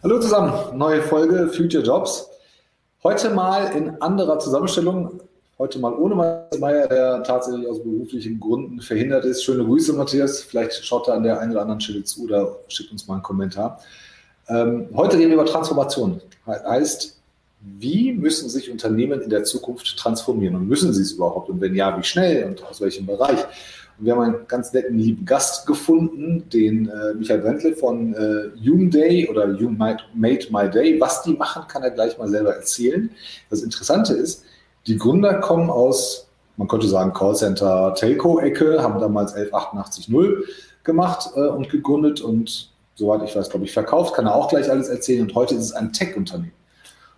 [0.00, 2.30] Hallo zusammen, neue Folge Future Jobs.
[3.02, 5.20] Heute mal in anderer Zusammenstellung.
[5.58, 9.42] Heute mal ohne Matthias Meyer, der tatsächlich aus beruflichen Gründen verhindert ist.
[9.42, 10.40] Schöne Grüße, Matthias.
[10.42, 13.24] Vielleicht schaut er an der einen oder anderen Stelle zu oder schickt uns mal einen
[13.24, 13.80] Kommentar.
[14.46, 16.20] Ähm, heute reden wir über Transformation.
[16.46, 17.18] Heißt,
[17.60, 21.50] wie müssen sich Unternehmen in der Zukunft transformieren und müssen sie es überhaupt?
[21.50, 23.44] Und wenn ja, wie schnell und aus welchem Bereich?
[24.00, 28.90] Wir haben einen ganz netten lieben Gast gefunden, den äh, Michael Brentle von äh, Hume
[28.90, 31.00] Day oder You Made My Day.
[31.00, 33.10] Was die machen, kann er gleich mal selber erzählen.
[33.50, 34.44] Das Interessante ist,
[34.86, 40.08] die Gründer kommen aus, man könnte sagen, Callcenter Telco-Ecke, haben damals 11880
[40.84, 44.70] gemacht äh, und gegründet und soweit ich weiß, glaube ich, verkauft, kann er auch gleich
[44.70, 45.22] alles erzählen.
[45.22, 46.52] Und heute ist es ein Tech-Unternehmen.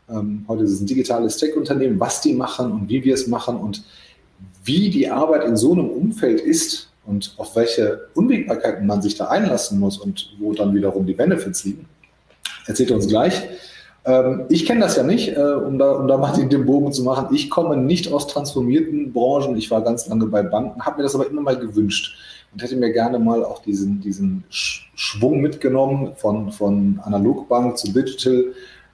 [0.08, 3.56] Ähm, heute ist es ein digitales Tech-Unternehmen, was die machen und wie wir es machen
[3.56, 3.84] und
[4.64, 9.26] wie die Arbeit in so einem Umfeld ist und auf welche Unwägbarkeiten man sich da
[9.26, 11.88] einlassen muss und wo dann wiederum die Benefits liegen,
[12.66, 13.42] erzählt er uns gleich.
[14.04, 17.02] Ähm, ich kenne das ja nicht, äh, um, da, um da mal den, Bogen zu
[17.02, 17.34] machen.
[17.34, 19.56] Ich komme nicht aus transformierten Branchen.
[19.56, 22.16] Ich war ganz lange bei Banken, habe mir das aber immer mal gewünscht
[22.52, 28.46] und hätte mir gerne mal auch diesen, diesen Schwung mitgenommen von, von Analogbank zu Digital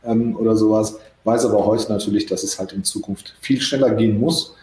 [0.05, 0.99] ähm, oder sowas.
[1.25, 4.55] Weiß aber heute natürlich, dass es halt in Zukunft viel schneller gehen muss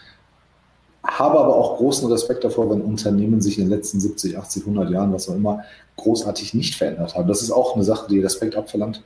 [1.06, 4.90] habe aber auch großen Respekt davor, wenn Unternehmen sich in den letzten 70, 80, 100
[4.90, 5.64] Jahren, was auch immer,
[5.98, 7.28] großartig nicht verändert haben.
[7.28, 9.04] Das ist auch eine Sache, die Respekt abverlangt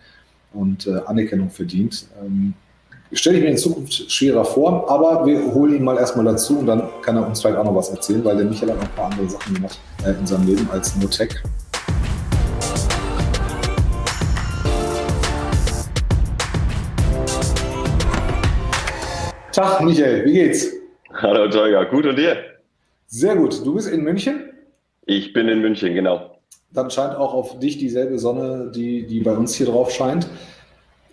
[0.53, 2.07] und äh, Anerkennung verdient.
[2.23, 2.53] Ähm,
[3.11, 6.67] stelle ich mir in Zukunft schwerer vor, aber wir holen ihn mal erstmal dazu und
[6.67, 8.95] dann kann er uns vielleicht auch noch was erzählen, weil der Michael hat noch ein
[8.95, 11.41] paar andere Sachen gemacht äh, in seinem Leben als nur Tech.
[19.51, 20.67] Tag, Michael, wie geht's?
[21.19, 22.37] Hallo Tolga, gut und dir?
[23.07, 23.65] Sehr gut.
[23.65, 24.51] Du bist in München?
[25.07, 26.37] Ich bin in München, genau.
[26.71, 30.27] Dann scheint auch auf dich dieselbe Sonne, die, die bei uns hier drauf scheint.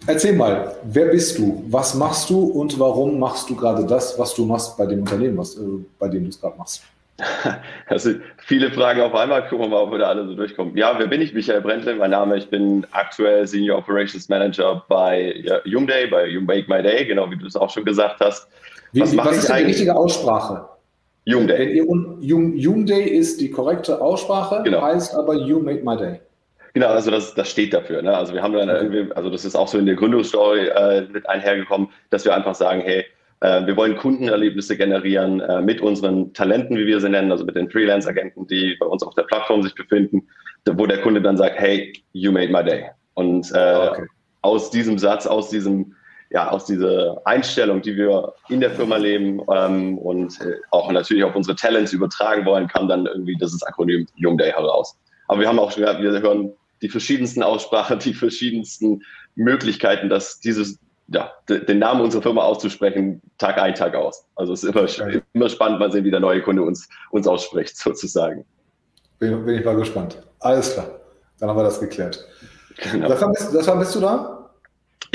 [0.07, 1.65] Erzähl mal, wer bist du?
[1.69, 5.39] Was machst du und warum machst du gerade das, was du machst bei dem Unternehmen,
[5.39, 5.63] was, äh,
[5.99, 6.83] bei dem du es gerade machst?
[7.89, 9.49] Das sind viele Fragen auf einmal.
[9.49, 10.77] Gucken wir mal, ob wir da alle so durchkommen.
[10.77, 11.33] Ja, wer bin ich?
[11.33, 12.37] Michael Brentle, mein Name.
[12.37, 17.37] Ich bin aktuell Senior Operations Manager bei Day, bei You Make My Day, genau wie
[17.37, 18.49] du es auch schon gesagt hast.
[18.95, 20.69] Wie, was, was ist denn die richtige Aussprache?
[21.25, 21.83] Jungday.
[22.21, 24.83] Jungday ist die korrekte Aussprache, genau.
[24.83, 26.21] heißt aber You Made My Day.
[26.75, 28.03] Genau, also das, das steht dafür.
[28.03, 28.17] Ne?
[28.17, 31.29] Also wir haben dann irgendwie, also das ist auch so in der Gründungsstory äh, mit
[31.29, 33.05] einhergekommen, dass wir einfach sagen, hey,
[33.41, 37.57] äh, wir wollen Kundenerlebnisse generieren äh, mit unseren Talenten, wie wir sie nennen, also mit
[37.57, 40.27] den Freelance-Agenten, die bei uns auf der Plattform sich befinden,
[40.67, 42.85] wo der Kunde dann sagt, hey, you made my day.
[43.15, 44.07] Und äh, okay.
[44.43, 45.95] aus diesem Satz, aus diesem
[46.35, 51.23] ja, aus dieser Einstellung, die wir in der Firma leben ähm, und äh, auch natürlich
[51.23, 54.99] auf unsere Talents übertragen wollen, kam dann irgendwie dieses Akronym Young Day heraus.
[55.29, 56.53] Aber wir haben auch schon gehört, wir hören
[56.83, 59.03] die verschiedensten Aussprachen, die verschiedensten
[59.37, 64.27] Möglichkeiten, dass dieses, ja, den Namen unserer Firma auszusprechen, Tag ein, Tag aus.
[64.35, 67.77] Also es ist immer, immer spannend, mal sehen, wie der neue Kunde uns, uns ausspricht,
[67.79, 68.45] sozusagen.
[69.21, 70.21] Bin, bin ich mal gespannt.
[70.41, 70.99] Alles klar.
[71.39, 72.27] Dann haben wir das geklärt.
[72.91, 73.07] Genau.
[73.07, 74.44] Das, bist, das bist du da?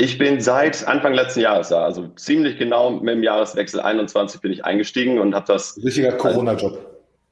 [0.00, 4.50] Ich bin seit Anfang letzten Jahres da, also ziemlich genau mit dem Jahreswechsel 21 bin
[4.50, 5.78] ich eingestiegen und habe das.
[5.84, 6.78] Richtiger Corona-Job.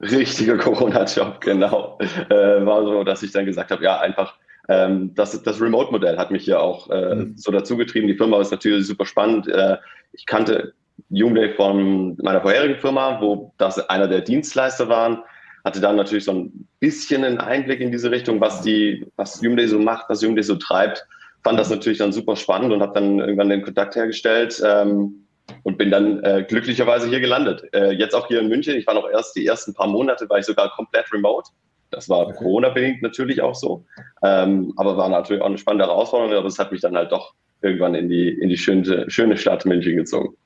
[0.02, 1.98] Richtiger Corona-Job, genau.
[2.28, 4.34] Äh, war so, dass ich dann gesagt habe, ja, einfach
[4.68, 7.38] ähm, das, das Remote-Modell hat mich ja auch äh, mhm.
[7.38, 8.06] so dazu getrieben.
[8.06, 9.48] Die Firma ist natürlich super spannend.
[9.48, 9.78] Äh,
[10.12, 10.74] ich kannte
[11.08, 15.22] Jungday von meiner vorherigen Firma, wo das einer der Dienstleister waren.
[15.64, 19.68] Hatte dann natürlich so ein bisschen einen Einblick in diese Richtung, was die, was Jungday
[19.68, 21.06] so macht, was Jungday so treibt
[21.42, 25.26] fand das natürlich dann super spannend und habe dann irgendwann den Kontakt hergestellt ähm,
[25.62, 27.62] und bin dann äh, glücklicherweise hier gelandet.
[27.72, 28.76] Äh, jetzt auch hier in München.
[28.76, 31.50] Ich war noch erst die ersten paar Monate, war ich sogar komplett remote.
[31.90, 32.36] Das war okay.
[32.36, 33.84] Corona-bedingt natürlich auch so.
[34.22, 37.34] Ähm, aber war natürlich auch eine spannende Herausforderung, aber es hat mich dann halt doch
[37.62, 40.36] irgendwann in die, in die schöne, schöne Stadt München gezogen.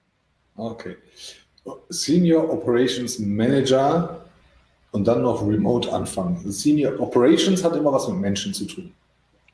[0.56, 0.96] Okay.
[1.88, 4.24] Senior Operations Manager
[4.92, 6.40] und dann noch remote anfangen.
[6.50, 8.92] Senior Operations hat immer was mit Menschen zu tun.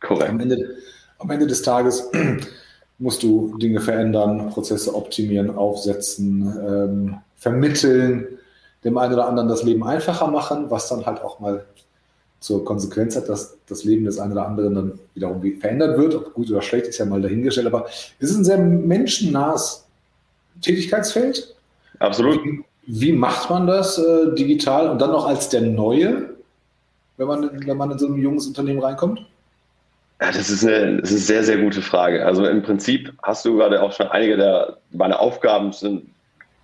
[0.01, 0.31] Korrekt.
[0.31, 0.77] Am Ende,
[1.19, 2.11] am Ende des Tages
[2.99, 8.27] musst du Dinge verändern, Prozesse optimieren, aufsetzen, ähm, vermitteln,
[8.85, 11.65] dem einen oder anderen das Leben einfacher machen, was dann halt auch mal
[12.41, 16.15] zur Konsequenz hat, dass das Leben des einen oder anderen dann wiederum verändert wird.
[16.15, 17.87] Ob gut oder schlecht ist ja mal dahingestellt, aber
[18.21, 19.87] es ist ein sehr menschennahes
[20.61, 21.57] Tätigkeitsfeld.
[21.99, 22.45] Absolut.
[22.45, 26.31] Wie, wie macht man das äh, digital und dann noch als der Neue,
[27.17, 29.27] wenn man, wenn man in so ein junges Unternehmen reinkommt?
[30.21, 32.27] Ja, das ist, eine, das ist eine sehr, sehr gute Frage.
[32.27, 36.11] Also im Prinzip hast du gerade auch schon einige der, meine Aufgaben sind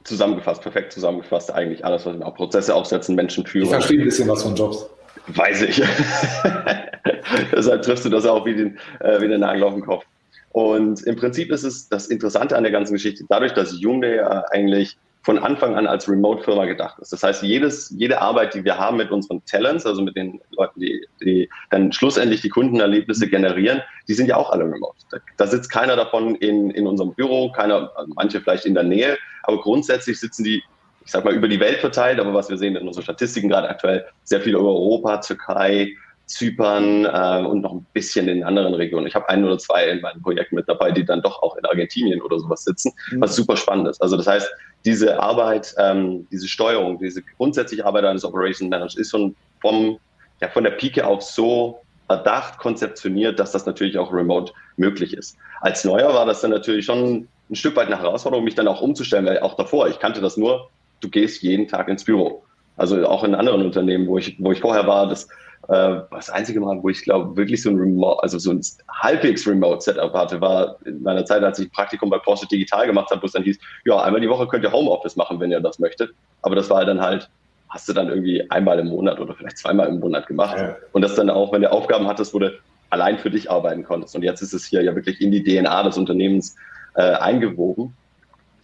[0.03, 3.65] zusammengefasst, perfekt zusammengefasst eigentlich alles, was wir auch Prozesse aufsetzen, Menschen führen.
[3.65, 4.87] Ich verstehe ein bisschen was von Jobs.
[5.29, 5.77] Weiß ich.
[7.53, 10.05] Deshalb triffst du das auch wie den, äh, wie den Nagel auf den Kopf.
[10.51, 14.45] Und im Prinzip ist es das Interessante an der ganzen Geschichte, dadurch, dass Hyundai ja
[14.51, 17.13] eigentlich von Anfang an als Remote-Firma gedacht ist.
[17.13, 20.79] Das heißt, jedes, jede Arbeit, die wir haben mit unseren Talents, also mit den Leuten,
[20.79, 24.99] die, die dann schlussendlich die Kundenerlebnisse generieren, die sind ja auch alle remote.
[25.11, 28.85] Da, da sitzt keiner davon in, in unserem Büro, keiner, also manche vielleicht in der
[28.85, 30.63] Nähe, aber grundsätzlich sitzen die,
[31.07, 33.71] ich sag mal, über die Welt verteilt, aber was wir sehen in unseren Statistiken gerade
[33.71, 35.95] aktuell, sehr viel über Europa, Türkei,
[36.27, 39.07] Zypern äh, und noch ein bisschen in anderen Regionen.
[39.07, 41.65] Ich habe ein oder zwei in meinem Projekt mit dabei, die dann doch auch in
[41.65, 43.21] Argentinien oder sowas sitzen, mhm.
[43.21, 44.01] was super spannend ist.
[44.01, 44.51] Also das heißt,
[44.85, 49.99] diese Arbeit, ähm, diese Steuerung, diese grundsätzliche Arbeit eines Operation Managers ist schon vom,
[50.41, 55.37] ja, von der Pike auf so erdacht, konzeptioniert, dass das natürlich auch remote möglich ist.
[55.61, 58.81] Als Neuer war das dann natürlich schon ein Stück weit eine Herausforderung, mich dann auch
[58.81, 62.45] umzustellen, weil auch davor, ich kannte das nur, du gehst jeden Tag ins Büro.
[62.77, 65.29] Also auch in anderen Unternehmen, wo ich, wo ich vorher war, das
[65.69, 69.47] äh, das einzige Mal, wo ich glaube, wirklich so ein Remote, also so ein halbwegs
[69.47, 73.23] Remote-Setup hatte, war in meiner Zeit, als ich ein Praktikum bei Porsche Digital gemacht habe,
[73.23, 75.79] wo es dann hieß, ja, einmal die Woche könnt ihr Homeoffice machen, wenn ihr das
[75.79, 76.13] möchtet.
[76.43, 77.31] Aber das war dann halt,
[77.71, 80.59] hast du dann irgendwie einmal im Monat oder vielleicht zweimal im Monat gemacht.
[80.59, 80.77] Ja.
[80.93, 82.53] Und das dann auch, wenn du Aufgaben hattest, wo du
[82.91, 84.15] allein für dich arbeiten konntest.
[84.15, 86.57] Und jetzt ist es hier ja wirklich in die DNA des Unternehmens
[86.95, 87.97] äh, eingewoben,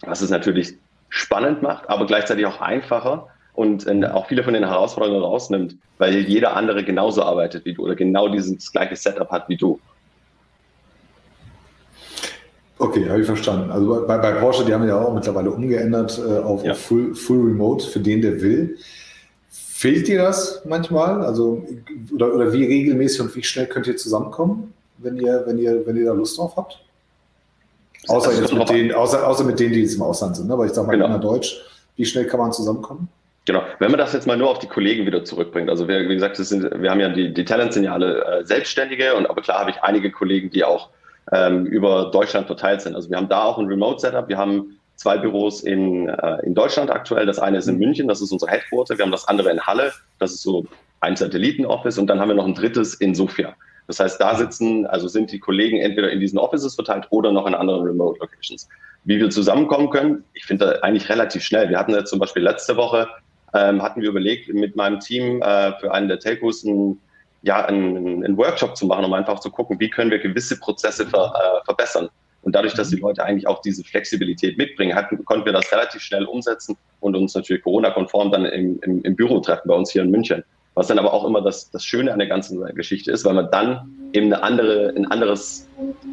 [0.01, 0.75] was es natürlich
[1.09, 6.15] spannend macht, aber gleichzeitig auch einfacher, und äh, auch viele von den Herausforderungen rausnimmt, weil
[6.21, 9.79] jeder andere genauso arbeitet wie du oder genau dieses gleiche Setup hat wie du.
[12.81, 13.69] Okay, habe ich verstanden.
[13.69, 16.73] Also bei, bei, Porsche, die haben ja auch mittlerweile umgeändert äh, auf, ja.
[16.73, 18.75] Full, Full Remote für den, der will.
[19.51, 21.23] Fehlt dir das manchmal?
[21.23, 21.63] Also,
[22.11, 25.95] oder, oder wie regelmäßig und wie schnell könnt ihr zusammenkommen, wenn ihr, wenn ihr, wenn
[25.95, 26.83] ihr da Lust drauf habt?
[28.07, 30.57] Außer, jetzt mit denen, außer, außer mit denen, die jetzt im Ausland sind, ne?
[30.57, 31.13] weil ich sage mal, genau.
[31.13, 31.61] in Deutsch,
[31.97, 33.09] wie schnell kann man zusammenkommen?
[33.45, 33.63] Genau.
[33.79, 36.35] Wenn man das jetzt mal nur auf die Kollegen wieder zurückbringt, also wir, wie gesagt,
[36.37, 39.59] sind, wir haben ja die, die Talents sind ja alle äh, Selbstständige und aber klar
[39.59, 40.89] habe ich einige Kollegen, die auch
[41.31, 42.95] ähm, über Deutschland verteilt sind.
[42.95, 44.27] Also wir haben da auch ein Remote-Setup.
[44.29, 47.25] Wir haben zwei Büros in, äh, in Deutschland aktuell.
[47.25, 47.81] Das eine ist in mhm.
[47.81, 48.97] München, das ist unser Headquarter.
[48.97, 50.65] Wir haben das andere in Halle, das ist so
[50.99, 53.55] ein Satelliten-Office und dann haben wir noch ein drittes in Sofia.
[53.87, 57.47] Das heißt, da sitzen, also sind die Kollegen entweder in diesen Offices verteilt oder noch
[57.47, 58.69] in anderen Remote Locations.
[59.03, 61.69] Wie wir zusammenkommen können, ich finde eigentlich relativ schnell.
[61.69, 63.07] Wir hatten jetzt zum Beispiel letzte Woche
[63.53, 66.99] ähm, hatten wir überlegt, mit meinem Team äh, für einen der Telcos ein,
[67.41, 71.05] ja, einen, einen, Workshop zu machen, um einfach zu gucken, wie können wir gewisse Prozesse
[71.05, 72.09] ver, äh, verbessern.
[72.43, 73.03] Und dadurch, dass die mhm.
[73.03, 77.35] Leute eigentlich auch diese Flexibilität mitbringen, hatten, konnten wir das relativ schnell umsetzen und uns
[77.35, 80.43] natürlich Corona-konform dann im, im, im Büro treffen bei uns hier in München.
[80.73, 83.51] Was dann aber auch immer das, das Schöne an der ganzen Geschichte ist, weil man
[83.51, 85.67] dann eben eine andere, ein anderes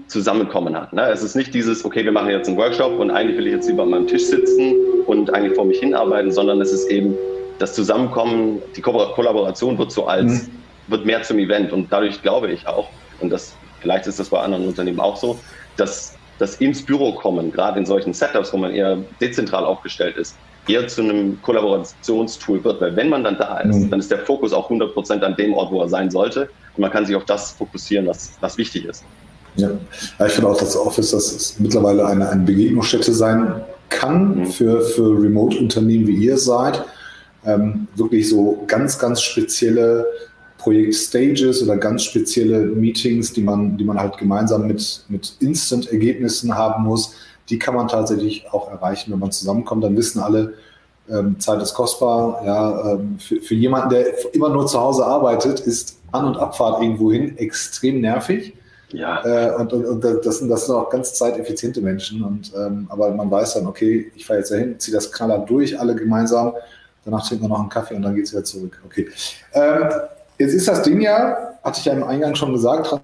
[0.08, 0.92] Zusammenkommen hat.
[0.92, 1.08] Ne?
[1.10, 3.68] Es ist nicht dieses, okay, wir machen jetzt einen Workshop und eigentlich will ich jetzt
[3.68, 4.74] lieber an meinem Tisch sitzen
[5.08, 7.16] und eigentlich vor mich hinarbeiten, sondern es ist eben
[7.58, 10.50] das Zusammenkommen, die Ko Kollaboration wird so als, mhm.
[10.88, 12.88] wird mehr zum Event und dadurch glaube ich auch,
[13.20, 15.38] und das, vielleicht ist das bei anderen Unternehmen auch so,
[15.76, 20.36] dass das ins Büro kommen, gerade in solchen Setups, wo man eher dezentral aufgestellt ist,
[20.68, 22.80] eher zu einem Kollaborationstool wird.
[22.80, 23.90] Weil wenn man dann da ist, mhm.
[23.90, 26.42] dann ist der Fokus auch 100% an dem Ort, wo er sein sollte.
[26.76, 29.02] Und man kann sich auf das fokussieren, was, was wichtig ist.
[29.56, 29.70] Ja.
[30.20, 34.80] ja, ich finde auch, dass Office dass es mittlerweile eine, eine Begegnungsstätte sein kann für,
[34.82, 36.84] für Remote-Unternehmen, wie ihr seid.
[37.44, 40.06] Ähm, wirklich so ganz, ganz spezielle
[40.58, 46.84] Projektstages oder ganz spezielle Meetings, die man, die man halt gemeinsam mit, mit Instant-Ergebnissen haben
[46.84, 47.14] muss
[47.48, 49.84] die kann man tatsächlich auch erreichen, wenn man zusammenkommt.
[49.84, 50.54] Dann wissen alle,
[51.08, 52.42] ähm, Zeit ist kostbar.
[52.44, 56.82] Ja, ähm, für, für jemanden, der immer nur zu Hause arbeitet, ist An- und Abfahrt
[56.82, 58.54] irgendwo hin extrem nervig.
[58.90, 59.24] Ja.
[59.24, 62.22] Äh, und, und, und das, sind, das sind auch ganz zeiteffiziente Menschen.
[62.22, 65.78] Und, ähm, aber man weiß dann, okay, ich fahre jetzt dahin, ziehe das Knaller durch,
[65.78, 66.54] alle gemeinsam.
[67.04, 68.80] Danach trinken wir noch einen Kaffee und dann geht es wieder zurück.
[68.84, 69.08] Okay.
[69.52, 69.88] Ähm,
[70.38, 72.94] jetzt ist das Ding ja, hatte ich ja im Eingang schon gesagt,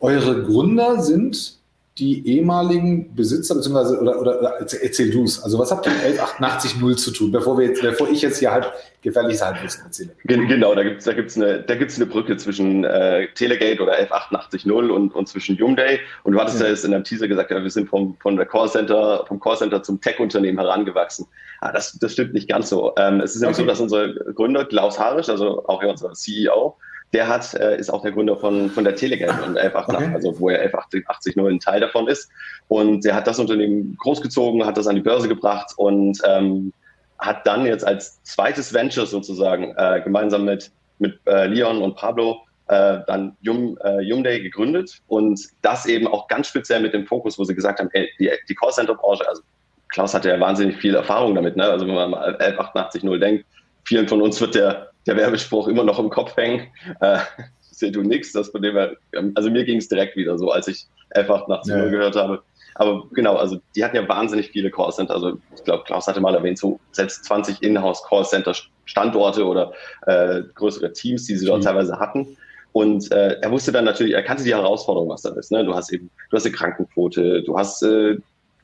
[0.00, 1.57] eure Gründer sind
[1.98, 5.42] die ehemaligen Besitzer, beziehungsweise, oder, oder, oder erzähl du es.
[5.42, 8.52] Also was habt ihr mit 11880 zu tun, bevor, wir jetzt, bevor ich jetzt hier
[8.52, 8.70] halt
[9.02, 10.10] gefährliches Halbwissen erzähle?
[10.24, 13.98] Genau, da gibt es da gibt's eine, da gibt's eine Brücke zwischen äh, Telegate oder
[13.98, 15.98] F880 und, und zwischen Hyundai.
[16.22, 18.36] Und du hattest ja, ja jetzt in deinem Teaser gesagt, ja, wir sind vom, von
[18.36, 21.26] der Callcenter, vom Callcenter zum Tech-Unternehmen herangewachsen.
[21.60, 22.92] Ah, das, das stimmt nicht ganz so.
[22.96, 23.64] Ähm, es ist nämlich okay.
[23.64, 26.76] so, dass unser Gründer Klaus Harisch, also auch unser CEO,
[27.12, 30.10] der hat, äh, ist auch der Gründer von, von der Telegate und 118, okay.
[30.14, 32.30] also wo er 1180 nur ein Teil davon ist.
[32.68, 36.72] Und der hat das Unternehmen großgezogen, hat das an die Börse gebracht und ähm,
[37.18, 42.42] hat dann jetzt als zweites Venture sozusagen äh, gemeinsam mit, mit äh, Leon und Pablo
[42.68, 47.38] äh, dann Yum, äh, Yumday gegründet und das eben auch ganz speziell mit dem Fokus,
[47.38, 49.42] wo sie gesagt haben, ey, die, die Callcenter-Branche, also
[49.88, 51.64] Klaus hatte ja wahnsinnig viel Erfahrung damit, ne?
[51.64, 53.46] also wenn man mal 1188.0 denkt,
[53.84, 56.68] vielen von uns wird der der Werbespruch immer noch im Kopf hängen.
[57.00, 57.18] Äh,
[57.70, 58.96] sehe du nichts, das von dem her,
[59.34, 61.90] also mir ging es direkt wieder so, als ich einfach nach Zimmer ja.
[61.90, 62.42] gehört habe.
[62.74, 65.14] Aber genau, also die hatten ja wahnsinnig viele Callcenter.
[65.14, 69.72] Also ich glaube, Klaus hatte mal erwähnt, so selbst 20 Inhouse Callcenter Standorte oder
[70.06, 71.66] äh, größere Teams, die sie dort mhm.
[71.66, 72.36] teilweise hatten.
[72.72, 75.50] Und äh, er wusste dann natürlich, er kannte die Herausforderung, was da ist.
[75.50, 75.64] Ne?
[75.64, 78.18] Du hast eben, du hast eine Krankenquote, du hast äh,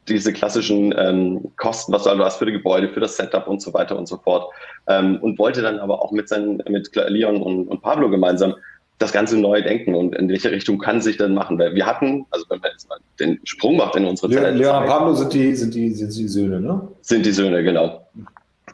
[0.08, 3.72] diese klassischen ähm, Kosten, was du hast für die Gebäude, für das Setup und so
[3.72, 4.52] weiter und so fort.
[4.86, 8.54] Ähm, und wollte dann aber auch mit seinen, mit Leon und, und Pablo gemeinsam
[8.98, 11.58] das Ganze neu denken und in welche Richtung kann sich das machen?
[11.58, 14.54] Weil wir hatten, also wenn man jetzt mal den Sprung macht in unsere Zeit.
[14.54, 16.88] Leon und Pablo sind die, sind, die, sind die Söhne, ne?
[17.00, 18.06] Sind die Söhne, genau.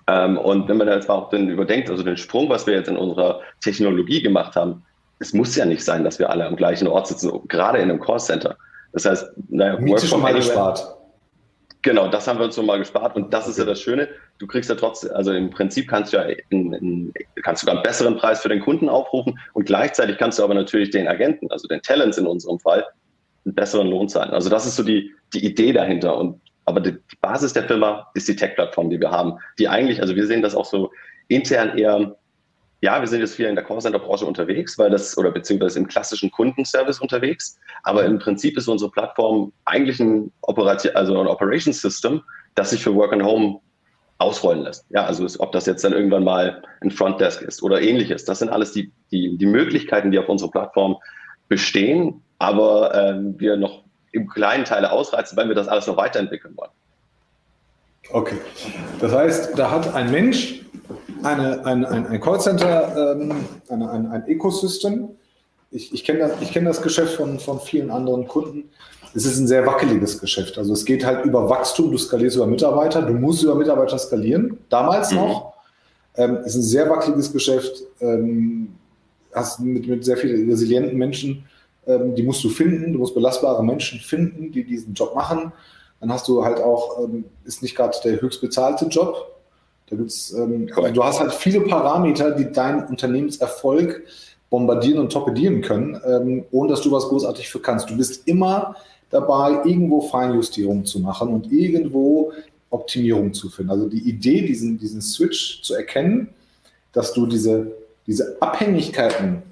[0.06, 2.88] Ähm, und wenn man jetzt mal auch dann überdenkt, also den Sprung, was wir jetzt
[2.88, 4.82] in unserer Technologie gemacht haben,
[5.20, 8.00] es muss ja nicht sein, dass wir alle am gleichen Ort sitzen, gerade in einem
[8.00, 8.56] Callcenter.
[8.92, 10.96] Das heißt, naja, Miete schon mal gespart.
[11.82, 14.08] Genau, das haben wir uns schon mal gespart und das ist ja das Schöne.
[14.38, 17.76] Du kriegst ja trotzdem, also im Prinzip kannst du ja in, in, kannst du sogar
[17.76, 21.50] einen besseren Preis für den Kunden aufrufen und gleichzeitig kannst du aber natürlich den Agenten,
[21.50, 22.84] also den Talents in unserem Fall,
[23.46, 24.30] einen besseren Lohn zahlen.
[24.32, 28.10] Also das ist so die, die Idee dahinter und aber die, die Basis der Firma
[28.14, 30.92] ist die Tech-Plattform, die wir haben, die eigentlich, also wir sehen das auch so
[31.28, 32.16] intern eher
[32.82, 36.30] ja, wir sind jetzt viel in der Callcenter-Branche unterwegs, weil das, oder beziehungsweise im klassischen
[36.30, 37.58] Kundenservice unterwegs.
[37.82, 42.22] Aber im Prinzip ist unsere Plattform eigentlich ein, Operati also ein Operations System,
[42.54, 43.60] das sich für Work and Home
[44.18, 44.86] ausrollen lässt.
[44.90, 48.24] Ja, also ob das jetzt dann irgendwann mal ein Frontdesk ist oder ähnliches.
[48.24, 50.96] Das sind alles die, die, die Möglichkeiten, die auf unserer Plattform
[51.48, 56.56] bestehen, aber ähm, wir noch im kleinen Teile ausreizen, weil wir das alles noch weiterentwickeln
[56.56, 56.70] wollen.
[58.12, 58.38] Okay.
[59.00, 60.60] Das heißt, da hat ein Mensch
[61.22, 63.32] eine, ein, ein, ein Callcenter, ähm,
[63.68, 65.08] eine, ein, ein Ecosystem.
[65.70, 68.70] Ich, ich kenne das, kenn das Geschäft von, von vielen anderen Kunden.
[69.14, 70.56] Es ist ein sehr wackeliges Geschäft.
[70.58, 74.58] Also es geht halt über Wachstum, du skalierst über Mitarbeiter, du musst über Mitarbeiter skalieren,
[74.68, 75.18] damals mhm.
[75.18, 75.54] noch.
[76.16, 77.82] Ähm, es ist ein sehr wackeliges Geschäft.
[78.00, 78.74] Ähm,
[79.34, 81.44] hast mit, mit sehr vielen resilienten Menschen,
[81.86, 82.92] ähm, die musst du finden.
[82.92, 85.52] Du musst belastbare Menschen finden, die diesen Job machen.
[86.00, 89.39] Dann hast du halt auch, ähm, ist nicht gerade der höchst bezahlte Job.
[89.90, 94.04] Da gibt's, ähm, also du hast halt viele Parameter, die deinen Unternehmenserfolg
[94.48, 97.90] bombardieren und torpedieren können, ähm, ohne dass du was großartig für kannst.
[97.90, 98.76] Du bist immer
[99.10, 102.32] dabei, irgendwo Feinjustierung zu machen und irgendwo
[102.70, 103.70] Optimierung zu finden.
[103.70, 106.28] Also die Idee, diesen, diesen Switch zu erkennen,
[106.92, 107.72] dass du diese,
[108.06, 109.42] diese Abhängigkeiten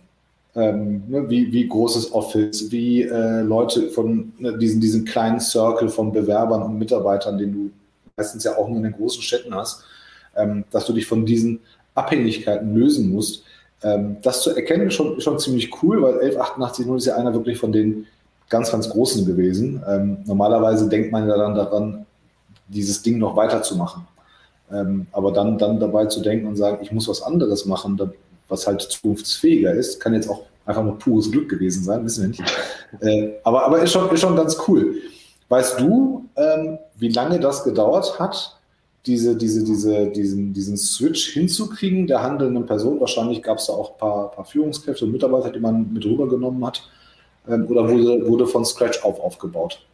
[0.54, 5.88] ähm, ne, wie, wie großes Office, wie äh, Leute von ne, diesen, diesen kleinen Circle
[5.88, 7.71] von Bewerbern und Mitarbeitern, den du
[8.16, 9.85] meistens ja auch nur in den großen Städten hast,
[10.38, 11.61] ähm, dass du dich von diesen
[11.95, 13.45] Abhängigkeiten lösen musst.
[13.83, 17.59] Ähm, das zu erkennen ist schon, schon ziemlich cool, weil 1188 ist ja einer wirklich
[17.59, 18.07] von den
[18.49, 19.83] ganz, ganz Großen gewesen.
[19.88, 22.07] Ähm, normalerweise denkt man ja dann daran,
[22.68, 24.07] dieses Ding noch weiterzumachen.
[24.71, 27.99] Ähm, aber dann, dann dabei zu denken und sagen, ich muss was anderes machen,
[28.49, 32.28] was halt zukunftsfähiger ist, kann jetzt auch einfach nur pures Glück gewesen sein, wissen wir
[32.28, 32.42] nicht.
[33.02, 34.95] Äh, aber, aber ist schon, ist schon ganz cool.
[35.50, 38.58] Weißt du, ähm, wie lange das gedauert hat,
[39.09, 43.00] diese, diese, diese, diesen, diesen Switch hinzukriegen der handelnden Person?
[43.00, 46.65] Wahrscheinlich gab es da auch ein paar, paar Führungskräfte und Mitarbeiter, die man mit rübergenommen
[46.65, 46.88] hat.
[47.49, 49.85] Ähm, oder wurde, wurde von Scratch auf aufgebaut?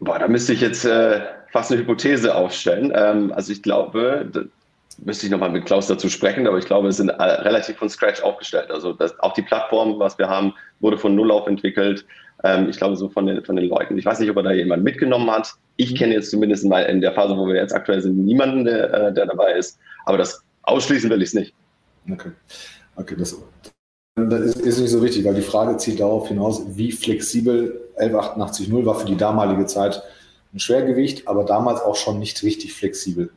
[0.00, 1.20] Boah, da müsste ich jetzt äh,
[1.52, 2.92] fast eine Hypothese aufstellen.
[2.94, 4.50] Ähm, also ich glaube,
[4.98, 8.22] müsste ich nochmal mit Klaus dazu sprechen, aber ich glaube, es sind relativ von Scratch
[8.22, 8.70] aufgestellt.
[8.70, 12.04] Also das, auch die Plattform, was wir haben, wurde von Null auf entwickelt.
[12.44, 13.98] Ähm, ich glaube, so von den, von den Leuten.
[13.98, 15.54] Ich weiß nicht, ob er da jemand mitgenommen hat.
[15.76, 18.92] Ich kenne jetzt zumindest mal in der Phase, wo wir jetzt aktuell sind, niemanden, der,
[18.92, 19.78] äh, der dabei ist.
[20.04, 21.54] Aber das ausschließen will ich es nicht.
[22.10, 22.30] Okay.
[22.96, 23.36] Okay, das,
[24.16, 28.84] das ist, ist, nicht so wichtig, weil die Frage zielt darauf hinaus, wie flexibel 11880
[28.84, 30.02] war für die damalige Zeit
[30.52, 33.30] ein Schwergewicht, aber damals auch schon nicht richtig flexibel.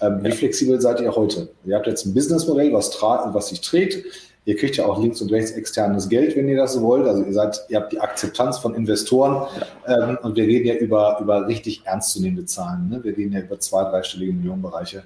[0.00, 1.48] Ähm, wie flexibel seid ihr heute?
[1.64, 4.04] Ihr habt jetzt ein Businessmodell, was, was sich trägt.
[4.46, 7.06] Ihr kriegt ja auch links und rechts externes Geld, wenn ihr das so wollt.
[7.06, 9.46] Also ihr seid, ihr habt die Akzeptanz von Investoren
[9.86, 12.88] ähm, und wir reden ja über, über richtig ernstzunehmende Zahlen.
[12.88, 13.04] Ne?
[13.04, 15.04] Wir reden ja über zwei, dreistellige Millionenbereiche.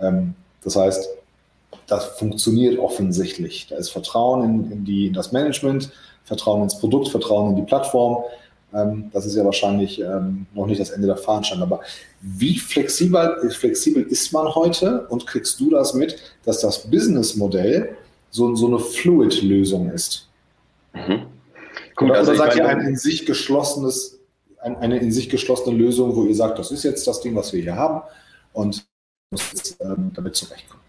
[0.00, 0.34] Ähm,
[0.64, 1.08] das heißt,
[1.86, 3.68] das funktioniert offensichtlich.
[3.70, 5.90] Da ist Vertrauen in, in, die, in das Management,
[6.24, 8.24] Vertrauen ins Produkt, Vertrauen in die Plattform.
[8.74, 11.62] Ähm, das ist ja wahrscheinlich ähm, noch nicht das Ende der Fahnenstange.
[11.62, 11.80] Aber
[12.20, 17.96] wie flexibel, flexibel ist man heute und kriegst du das mit, dass das Businessmodell
[18.30, 20.28] so, so eine Fluid-Lösung ist?
[20.94, 21.26] Mhm.
[21.96, 24.18] Gut, oder, also oder seid ihr ein in sich geschlossenes,
[24.60, 27.52] ein, eine in sich geschlossene Lösung, wo ihr sagt, das ist jetzt das Ding, was
[27.52, 28.02] wir hier haben
[28.52, 28.84] und
[29.30, 30.82] muss jetzt ähm, damit zurechtkommen?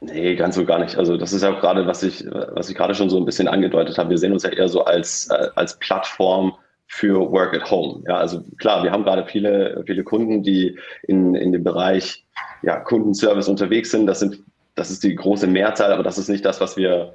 [0.00, 0.96] Nee, ganz so gar nicht.
[0.96, 3.48] Also das ist ja auch gerade, was ich, was ich gerade schon so ein bisschen
[3.48, 4.10] angedeutet habe.
[4.10, 6.54] Wir sehen uns ja eher so als, äh, als Plattform
[6.88, 8.02] für Work at Home.
[8.08, 12.24] Ja, also klar, wir haben gerade viele, viele Kunden, die in, in dem Bereich
[12.62, 14.06] ja, Kundenservice unterwegs sind.
[14.06, 14.42] Das sind
[14.78, 17.14] das ist die große Mehrzahl, aber das ist nicht das, was wir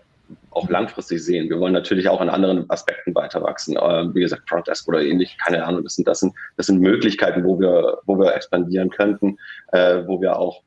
[0.51, 1.50] auch langfristig sehen.
[1.50, 3.77] Wir wollen natürlich auch in anderen Aspekten weiter wachsen.
[3.77, 5.84] Äh, wie gesagt, Front Desk oder ähnlich, keine Ahnung.
[5.84, 9.38] Das sind, das sind, das sind Möglichkeiten, wo wir, wo wir expandieren könnten,
[9.72, 10.62] äh, wo wir auch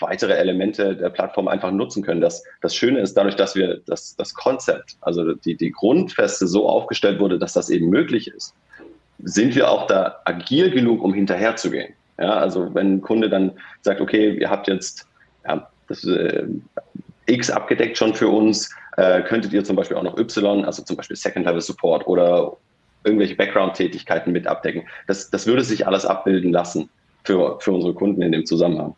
[0.00, 2.20] weitere Elemente der Plattform einfach nutzen können.
[2.20, 6.68] Das, das Schöne ist dadurch, dass wir das, das Konzept, also die, die Grundfeste so
[6.68, 8.54] aufgestellt wurde, dass das eben möglich ist,
[9.22, 11.94] sind wir auch da agil genug, um hinterherzugehen.
[12.18, 15.06] Ja, also wenn ein Kunde dann sagt, okay, ihr habt jetzt
[15.46, 16.46] ja, das, äh,
[17.26, 20.96] X abgedeckt schon für uns, äh, könntet ihr zum Beispiel auch noch Y, also zum
[20.96, 22.56] Beispiel Second Level Support oder
[23.04, 24.82] irgendwelche Background-Tätigkeiten mit abdecken.
[25.06, 26.90] Das, das würde sich alles abbilden lassen
[27.24, 28.94] für, für unsere Kunden in dem Zusammenhang.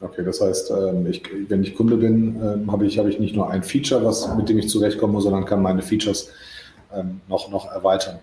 [0.00, 3.34] Okay, das heißt, ähm, ich, wenn ich Kunde bin, ähm, habe ich, habe ich nicht
[3.34, 6.30] nur ein Feature, was, mit dem ich zurechtkomme, sondern kann meine Features
[6.94, 8.18] ähm, noch, noch erweitern.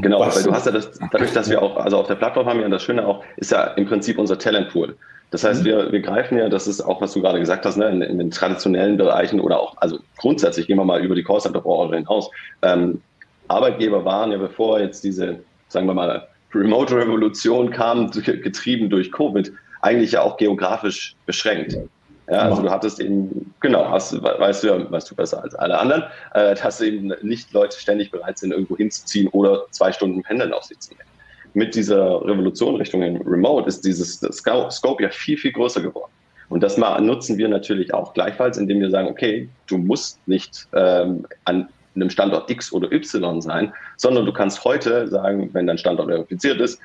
[0.00, 0.36] Genau, was?
[0.36, 2.68] weil du hast ja das, dadurch, dass wir auch, also auf der Plattform haben wir
[2.68, 4.96] das Schöne auch, ist ja im Prinzip unser Talentpool.
[5.30, 5.66] Das heißt, mhm.
[5.66, 8.18] wir, wir greifen ja, das ist auch, was du gerade gesagt hast, ne, in, in
[8.18, 12.30] den traditionellen Bereichen oder auch, also grundsätzlich gehen wir mal über die Callcenter-Branche hinaus.
[12.62, 13.00] Ähm,
[13.48, 19.52] Arbeitgeber waren ja, bevor jetzt diese, sagen wir mal, Remote-Revolution kam, getrieben durch Covid,
[19.86, 21.78] eigentlich ja auch geografisch beschränkt.
[22.28, 25.78] Ja, also du hattest eben, genau, hast, weißt du ja, weißt du besser als alle
[25.78, 26.02] anderen,
[26.34, 30.64] äh, dass eben nicht Leute ständig bereit sind, irgendwo hinzuziehen oder zwei Stunden Pendeln auf
[30.64, 31.08] sich zu nehmen
[31.56, 36.12] mit dieser Revolution Richtung Remote ist dieses Scope ja viel, viel größer geworden.
[36.50, 41.26] Und das nutzen wir natürlich auch gleichfalls, indem wir sagen, okay, du musst nicht ähm,
[41.46, 46.08] an einem Standort X oder Y sein, sondern du kannst heute sagen, wenn dein Standort
[46.08, 46.78] verifiziert ist,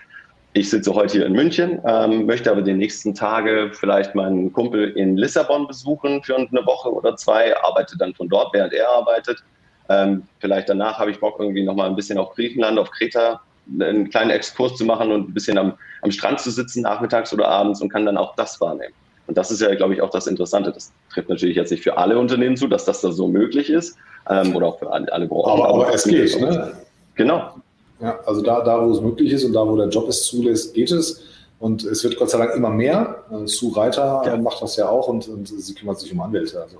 [0.54, 4.90] ich sitze heute hier in München, ähm, möchte aber die nächsten Tage vielleicht meinen Kumpel
[4.92, 9.44] in Lissabon besuchen für eine Woche oder zwei, arbeite dann von dort, während er arbeitet.
[9.90, 13.42] Ähm, vielleicht danach habe ich Bock, irgendwie nochmal ein bisschen auf Griechenland, auf Kreta
[13.80, 17.48] einen kleinen Exkurs zu machen und ein bisschen am, am Strand zu sitzen, nachmittags oder
[17.48, 18.94] abends und kann dann auch das wahrnehmen.
[19.28, 20.72] Und das ist ja, glaube ich, auch das Interessante.
[20.74, 23.98] Das trifft natürlich jetzt nicht für alle Unternehmen zu, dass das da so möglich ist
[24.30, 25.52] ähm, oder auch für alle, alle Branchen.
[25.52, 26.74] Aber, aber, aber es geht, ne?
[27.16, 27.54] Genau.
[28.02, 30.74] Ja, also da, da, wo es möglich ist und da, wo der Job es zulässt,
[30.74, 31.22] geht es.
[31.60, 33.24] Und es wird Gott sei Dank immer mehr.
[33.32, 34.38] Äh, Sue Reiter ja.
[34.38, 36.78] macht das ja auch und, und, sie kümmert sich um Anwälte, also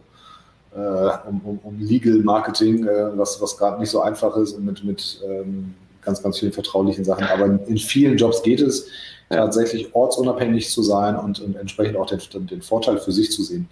[0.76, 4.66] äh, um, um, um, Legal Marketing, äh, was, was gerade nicht so einfach ist und
[4.66, 7.26] mit, mit ähm, ganz, ganz vielen vertraulichen Sachen.
[7.26, 8.88] Aber in vielen Jobs geht es
[9.30, 13.70] tatsächlich ortsunabhängig zu sein und, und entsprechend auch den, den, Vorteil für sich zu sehen.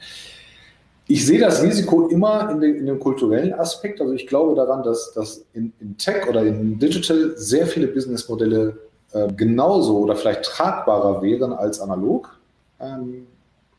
[1.11, 3.99] Ich sehe das Risiko immer in, den, in dem kulturellen Aspekt.
[3.99, 8.77] Also ich glaube daran, dass, dass in, in Tech oder in Digital sehr viele Businessmodelle
[9.13, 12.37] äh, genauso oder vielleicht tragbarer wären als analog.
[12.79, 13.25] Ähm,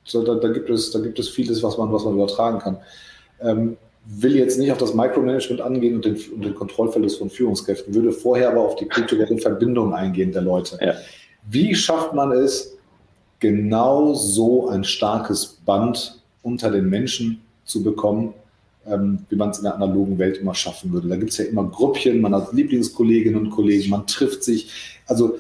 [0.03, 2.79] so, da, da, gibt es, da gibt es vieles, was man, was man übertragen kann.
[3.41, 7.95] Ähm, will jetzt nicht auf das Micromanagement angehen und den, und den Kontrollverlust von Führungskräften,
[7.95, 10.81] würde vorher aber auf die kulturelle Verbindung eingehen der Leute.
[10.81, 10.95] Ja.
[11.49, 12.77] Wie schafft man es,
[13.39, 18.35] genau so ein starkes Band unter den Menschen zu bekommen,
[18.87, 21.09] ähm, wie man es in der analogen Welt immer schaffen würde?
[21.09, 25.01] Da gibt es ja immer Gruppchen, man hat Lieblingskolleginnen und Kollegen, man trifft sich.
[25.07, 25.37] Also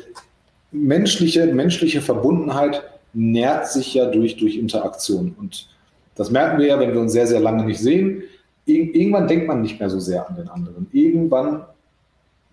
[0.72, 2.82] menschliche, menschliche Verbundenheit
[3.12, 5.34] nährt sich ja durch, durch Interaktion.
[5.38, 5.68] Und
[6.14, 8.22] das merken wir ja, wenn wir uns sehr, sehr lange nicht sehen
[8.70, 10.86] irgendwann denkt man nicht mehr so sehr an den anderen.
[10.92, 11.64] Irgendwann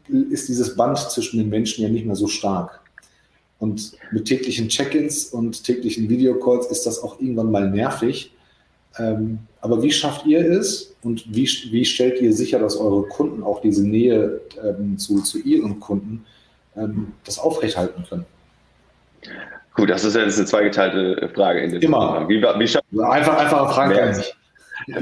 [0.08, 2.82] ist dieses Band zwischen den Menschen ja nicht mehr so stark.
[3.60, 8.32] Und mit täglichen Check-ins und täglichen Videocalls ist das auch irgendwann mal nervig.
[9.00, 13.44] Ähm, aber wie schafft ihr es und wie, wie stellt ihr sicher, dass eure Kunden
[13.44, 16.26] auch diese Nähe ähm, zu, zu ihren Kunden
[16.76, 18.26] ähm, das aufrechthalten können?
[19.76, 21.62] Gut, das ist jetzt eine zweigeteilte Frage.
[21.62, 22.28] In Immer.
[22.28, 24.36] Wie, wie einfach, einfach Fragen kann ich nicht.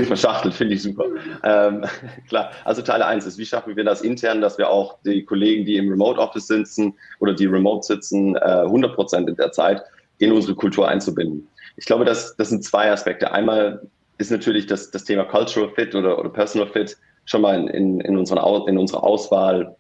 [0.08, 1.06] Verschachtelt, finde ich super.
[1.44, 1.86] Ähm,
[2.28, 5.66] klar, also Teil 1 ist, wie schaffen wir das intern, dass wir auch die Kollegen,
[5.66, 9.84] die im Remote Office sitzen oder die remote sitzen, äh, 100 Prozent in der Zeit
[10.18, 11.48] in unsere Kultur einzubinden.
[11.78, 13.32] Ich glaube, das, das sind zwei Aspekte.
[13.32, 13.82] Einmal
[14.18, 18.18] ist natürlich das, das Thema Cultural Fit oder, oder Personal Fit schon mal in, in,
[18.18, 19.76] unseren, in unserer Auswahl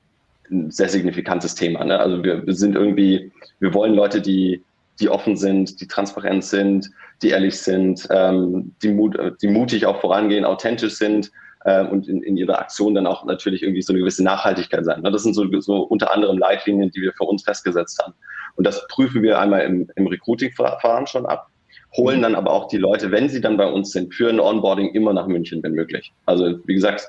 [0.51, 1.83] ein sehr signifikantes Thema.
[1.85, 1.99] Ne?
[1.99, 4.63] Also wir, wir sind irgendwie, wir wollen Leute, die
[4.99, 6.89] die offen sind, die transparent sind,
[7.21, 11.31] die ehrlich sind, ähm, die, mut, die mutig auch vorangehen, authentisch sind
[11.65, 15.01] äh, und in, in ihrer Aktion dann auch natürlich irgendwie so eine gewisse Nachhaltigkeit sein.
[15.01, 15.11] Ne?
[15.11, 18.13] Das sind so, so unter anderem Leitlinien, die wir für uns festgesetzt haben.
[18.55, 21.49] Und das prüfen wir einmal im, im Recruiting-Verfahren schon ab,
[21.97, 24.93] holen dann aber auch die Leute, wenn sie dann bei uns sind, für ein Onboarding
[24.93, 26.11] immer nach München, wenn möglich.
[26.25, 27.07] Also wie gesagt,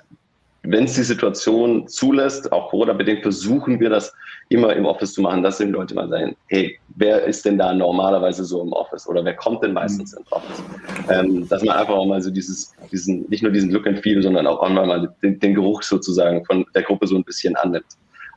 [0.63, 4.13] wenn es die Situation zulässt, auch Corona-bedingt, versuchen wir das
[4.49, 7.73] immer im Office zu machen, dass die Leute mal sagen, hey, wer ist denn da
[7.73, 10.63] normalerweise so im Office oder wer kommt denn meistens ins Office?
[11.09, 14.23] Ähm, dass man einfach auch mal so dieses, diesen, nicht nur diesen Look and Feel,
[14.23, 17.87] sondern auch einmal mal den, den Geruch sozusagen von der Gruppe so ein bisschen annimmt.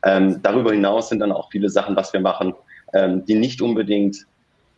[0.03, 2.53] Ähm, darüber hinaus sind dann auch viele Sachen, was wir machen,
[2.93, 4.25] ähm, die nicht unbedingt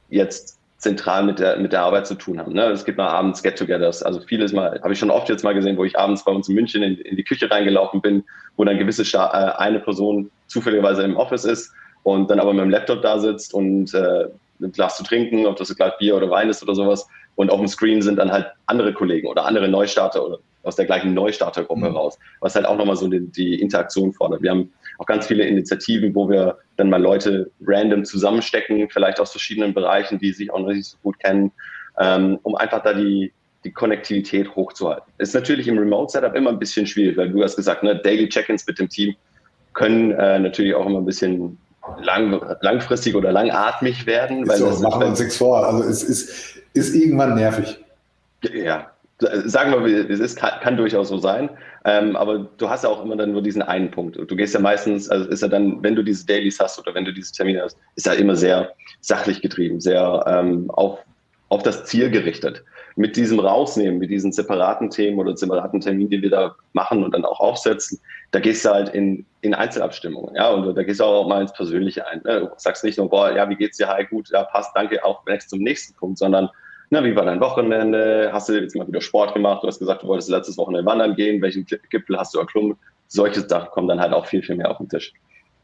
[0.09, 2.53] jetzt zentral mit der, mit der Arbeit zu tun haben.
[2.53, 2.63] Ne?
[2.63, 4.01] Es gibt mal abends Get-togethers.
[4.01, 6.49] Also vieles mal, habe ich schon oft jetzt mal gesehen, wo ich abends bei uns
[6.49, 8.23] in München in, in die Küche reingelaufen bin,
[8.57, 12.63] wo dann gewisse Sta äh, eine Person zufälligerweise im Office ist und dann aber mit
[12.63, 14.25] dem Laptop da sitzt und äh,
[14.59, 17.07] ein Glas zu trinken, ob das ein Glas Bier oder Wein ist oder sowas.
[17.35, 20.85] Und auf dem Screen sind dann halt andere Kollegen oder andere Neustarter oder aus der
[20.85, 21.95] gleichen Neustartergruppe mhm.
[21.95, 24.41] raus, was halt auch nochmal so die, die, Interaktion fordert.
[24.41, 29.31] Wir haben auch ganz viele Initiativen, wo wir dann mal Leute random zusammenstecken, vielleicht aus
[29.31, 31.51] verschiedenen Bereichen, die sich auch noch nicht so gut kennen,
[31.99, 33.31] ähm, um einfach da die,
[33.63, 35.11] die Konnektivität hochzuhalten.
[35.17, 38.65] Ist natürlich im Remote-Setup immer ein bisschen schwierig, weil du hast gesagt, ne, Daily Check-ins
[38.67, 39.15] mit dem Team
[39.73, 41.57] können äh, natürlich auch immer ein bisschen
[42.01, 44.47] lang, langfristig oder langatmig werden.
[44.47, 45.65] Weil so, das machen wir uns nichts vor.
[45.65, 47.79] Also es ist, ist irgendwann nervig.
[48.53, 48.90] Ja,
[49.45, 51.49] sagen wir, wie es ist, kann, kann durchaus so sein.
[51.85, 54.17] Ähm, aber du hast ja auch immer dann nur diesen einen Punkt.
[54.17, 57.05] Du gehst ja meistens, also ist ja dann, wenn du diese Dailies hast oder wenn
[57.05, 60.99] du diese Termine hast, ist ja immer sehr sachlich getrieben, sehr ähm, auf,
[61.49, 62.63] auf das Ziel gerichtet.
[62.97, 67.13] Mit diesem Rausnehmen, mit diesen separaten Themen oder separaten Terminen, die wir da machen und
[67.13, 67.99] dann auch aufsetzen,
[68.31, 71.53] da gehst du halt in, in Einzelabstimmungen, ja, und da gehst du auch mal ins
[71.53, 72.21] Persönliche ein.
[72.25, 72.41] Ne?
[72.41, 75.25] Du sagst nicht nur, boah, ja, wie geht's dir, hi, gut, ja, passt, danke, auch
[75.25, 76.49] next zum nächsten Punkt, sondern
[76.91, 78.29] na, wie war dein Wochenende?
[78.33, 79.63] Hast du jetzt mal wieder Sport gemacht?
[79.63, 81.41] Du hast gesagt, du wolltest letztes Wochenende wandern gehen.
[81.41, 82.75] Welchen Gipfel hast du erklommen?
[83.07, 85.13] Solche Sachen kommen dann halt auch viel, viel mehr auf den Tisch.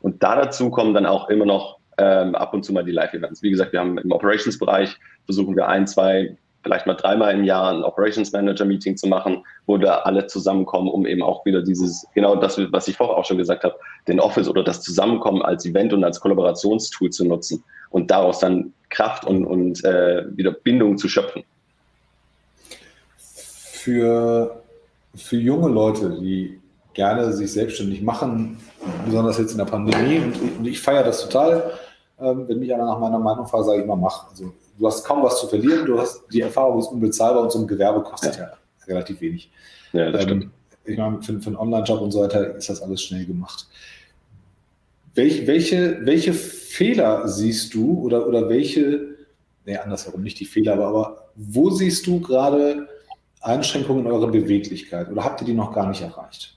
[0.01, 3.43] Und da dazu kommen dann auch immer noch ähm, ab und zu mal die Live-Events.
[3.43, 6.37] Wie gesagt, wir haben im Operations-Bereich versuchen wir ein, zwei,
[6.67, 10.89] vielleicht mal dreimal im Jahr ein Operations Manager Meeting zu machen, wo da alle zusammenkommen,
[10.89, 13.75] um eben auch wieder dieses, genau das, was ich vorher auch schon gesagt habe,
[14.07, 18.73] den Office oder das Zusammenkommen als Event und als Kollaborationstool zu nutzen und daraus dann
[18.89, 21.43] Kraft und, und äh, wieder Bindung zu schöpfen.
[23.17, 24.61] Für,
[25.15, 26.59] für junge Leute, die
[26.93, 28.57] gerne sich selbstständig machen,
[29.05, 31.71] besonders jetzt in der Pandemie, und, und ich feiere das total,
[32.19, 34.29] ähm, wenn mich einer nach meiner Meinung fragt, sage ich mal, mach.
[34.29, 37.59] Also du hast kaum was zu verlieren, du hast die Erfahrung ist unbezahlbar und so
[37.59, 38.53] ein Gewerbe kostet ja, ja
[38.87, 39.51] relativ wenig.
[39.93, 40.51] Ja, das ähm, stimmt.
[40.85, 43.67] Ich meine, für, für einen Online-Job und so weiter ist das alles schnell gemacht.
[45.15, 49.15] Welch, welche, welche Fehler siehst du oder, oder welche,
[49.65, 52.87] nee, andersherum, nicht die Fehler, aber, aber wo siehst du gerade
[53.41, 56.56] Einschränkungen in eurer Beweglichkeit oder habt ihr die noch gar nicht erreicht?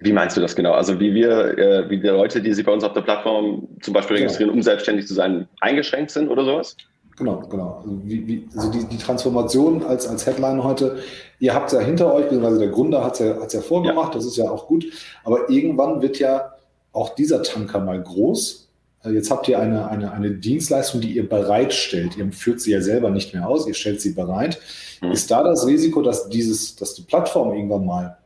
[0.00, 0.72] Wie meinst du das genau?
[0.72, 3.94] Also wie wir, äh, wie die Leute, die sich bei uns auf der Plattform zum
[3.94, 4.26] Beispiel genau.
[4.26, 6.76] registrieren, um selbstständig zu sein, eingeschränkt sind oder sowas?
[7.16, 7.80] Genau, genau.
[7.82, 10.98] Also, wie, wie, also die, die, Transformation als, als Headline heute,
[11.40, 14.18] ihr habt es ja hinter euch, beziehungsweise der Gründer hat es ja, ja vorgemacht, ja.
[14.18, 14.86] das ist ja auch gut,
[15.24, 16.52] aber irgendwann wird ja
[16.92, 18.68] auch dieser Tanker mal groß.
[19.04, 22.16] Äh, jetzt habt ihr eine, eine, eine Dienstleistung, die ihr bereitstellt.
[22.16, 24.60] Ihr führt sie ja selber nicht mehr aus, ihr stellt sie bereit.
[25.02, 25.10] Mhm.
[25.10, 28.17] Ist da das Risiko, dass, dieses, dass die Plattform irgendwann mal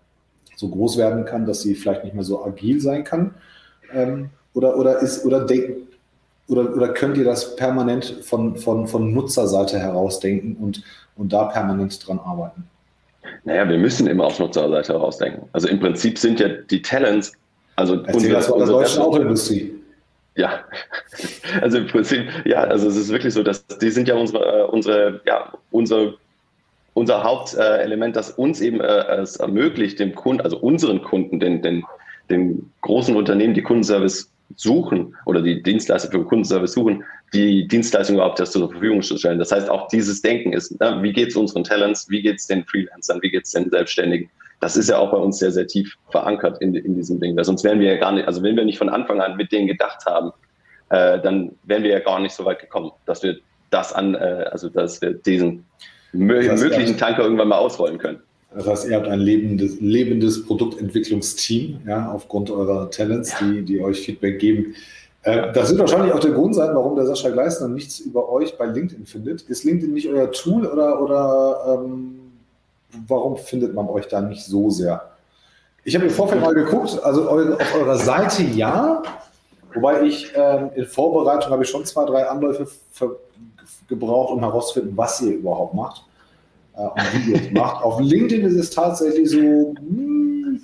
[0.56, 3.34] so groß werden kann, dass sie vielleicht nicht mehr so agil sein kann?
[3.92, 5.88] Ähm, oder, oder, ist, oder, denken,
[6.48, 10.82] oder, oder könnt ihr das permanent von, von, von Nutzerseite heraus denken und,
[11.16, 12.64] und da permanent dran arbeiten?
[13.44, 15.48] Naja, wir müssen immer auf Nutzerseite herausdenken.
[15.52, 17.32] Also im Prinzip sind ja die Talents
[17.76, 19.74] also Erzähl unsere, das unsere deutsche Autoindustrie.
[20.34, 20.60] Ja,
[21.60, 24.64] also im Prinzip, ja, also es ist wirklich so, dass die sind ja unsere, äh,
[24.64, 26.14] unsere, ja, unser,
[26.94, 31.84] unser Hauptelement, das uns eben äh, es ermöglicht, dem Kunden, also unseren Kunden, den, den,
[32.30, 38.38] den großen Unternehmen, die Kundenservice suchen oder die Dienstleister für Kundenservice suchen, die Dienstleistung überhaupt
[38.40, 39.38] erst zur Verfügung zu stellen.
[39.38, 42.46] Das heißt, auch dieses Denken ist, na, wie geht es unseren Talents, wie geht es
[42.46, 44.28] den Freelancern, wie geht es den Selbstständigen,
[44.60, 47.36] das ist ja auch bei uns sehr, sehr tief verankert in, in diesem Ding.
[47.36, 49.50] Weil sonst wären wir ja gar nicht, also wenn wir nicht von Anfang an mit
[49.50, 50.30] denen gedacht haben,
[50.90, 53.38] äh, dann wären wir ja gar nicht so weit gekommen, dass wir
[53.70, 55.64] das an, äh, also dass wir diesen
[56.12, 58.20] möglichen Tanker irgendwann mal ausrollen können.
[58.54, 64.00] Das heißt, ihr habt ein lebendes, lebendes Produktentwicklungsteam, ja, aufgrund eurer Talents, die, die euch
[64.00, 64.74] Feedback geben.
[65.22, 68.58] Äh, das wird wahrscheinlich auch der Grund sein, warum der Sascha Gleisner nichts über euch
[68.58, 69.42] bei LinkedIn findet.
[69.42, 72.32] Ist LinkedIn nicht euer Tool oder, oder ähm,
[73.06, 75.10] warum findet man euch da nicht so sehr?
[75.84, 79.02] Ich habe im Vorfeld mal geguckt, also auf eurer Seite ja,
[79.74, 82.66] wobei ich ähm, in Vorbereitung habe ich schon zwei, drei Anläufe
[83.88, 86.04] gebraucht, um herauszufinden, was ihr überhaupt macht
[86.76, 87.82] äh, und wie ihr es macht.
[87.82, 90.60] Auf LinkedIn ist es tatsächlich so hm,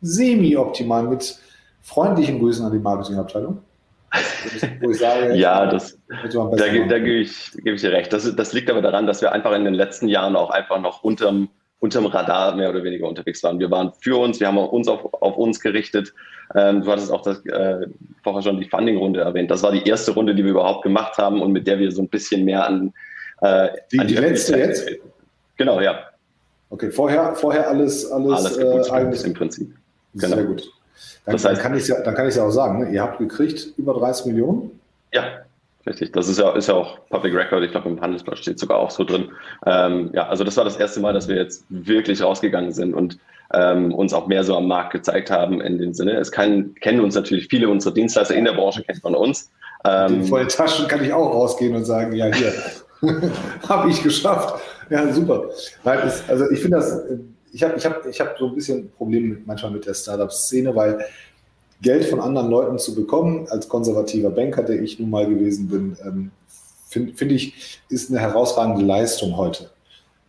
[0.00, 1.38] semi-optimal mit
[1.82, 3.58] freundlichen Grüßen an die Marketingabteilung.
[4.80, 8.12] Wo ich sage, ja, das, da, da gebe ich, geb ich dir recht.
[8.12, 11.02] Das, das liegt aber daran, dass wir einfach in den letzten Jahren auch einfach noch
[11.02, 11.48] unterm,
[11.82, 13.58] unterm Radar mehr oder weniger unterwegs waren.
[13.58, 16.14] Wir waren für uns, wir haben uns auf, auf uns gerichtet.
[16.54, 17.88] Ähm, du hattest auch das, äh,
[18.22, 19.50] vorher schon die Funding-Runde erwähnt.
[19.50, 22.00] Das war die erste Runde, die wir überhaupt gemacht haben und mit der wir so
[22.00, 22.94] ein bisschen mehr an,
[23.40, 24.88] äh, die, an die, die letzte jetzt?
[25.56, 25.98] Genau, ja.
[26.70, 29.74] Okay, vorher, vorher alles, alles, alles äh, eigentlich im Prinzip.
[30.14, 30.36] Genau.
[30.36, 30.62] Sehr gut.
[31.24, 32.94] Dann, das heißt, dann kann ich es ja, ja auch sagen, ne?
[32.94, 34.78] ihr habt gekriegt über 30 Millionen.
[35.12, 35.24] Ja.
[35.86, 38.78] Richtig, das ist ja, ist ja auch Public Record, ich glaube im Handelsblatt steht sogar
[38.78, 39.30] auch so drin.
[39.66, 43.18] Ähm, ja, also das war das erste Mal, dass wir jetzt wirklich rausgegangen sind und
[43.52, 46.12] ähm, uns auch mehr so am Markt gezeigt haben in dem Sinne.
[46.12, 49.50] Es kann, kennen uns natürlich viele unserer Dienstleister in der Branche, kennt man uns.
[49.84, 52.52] Ähm, in vollen Taschen kann ich auch rausgehen und sagen, ja hier,
[53.68, 54.62] habe ich geschafft.
[54.88, 55.48] Ja, super.
[55.50, 57.02] Es, also ich finde das,
[57.52, 61.04] ich habe ich hab, ich hab so ein bisschen Probleme manchmal mit der Startup-Szene, weil
[61.82, 65.96] Geld von anderen Leuten zu bekommen, als konservativer Banker, der ich nun mal gewesen bin,
[66.04, 66.30] ähm,
[66.88, 69.70] finde find ich, ist eine herausragende Leistung heute.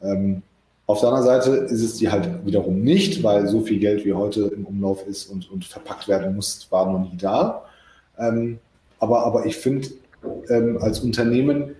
[0.01, 0.41] Ähm,
[0.85, 4.13] auf der anderen Seite ist es die halt wiederum nicht, weil so viel Geld wie
[4.13, 7.63] heute im Umlauf ist und, und verpackt werden muss, war noch nie da.
[8.17, 8.59] Ähm,
[8.99, 9.87] aber, aber ich finde,
[10.49, 11.75] ähm, als Unternehmen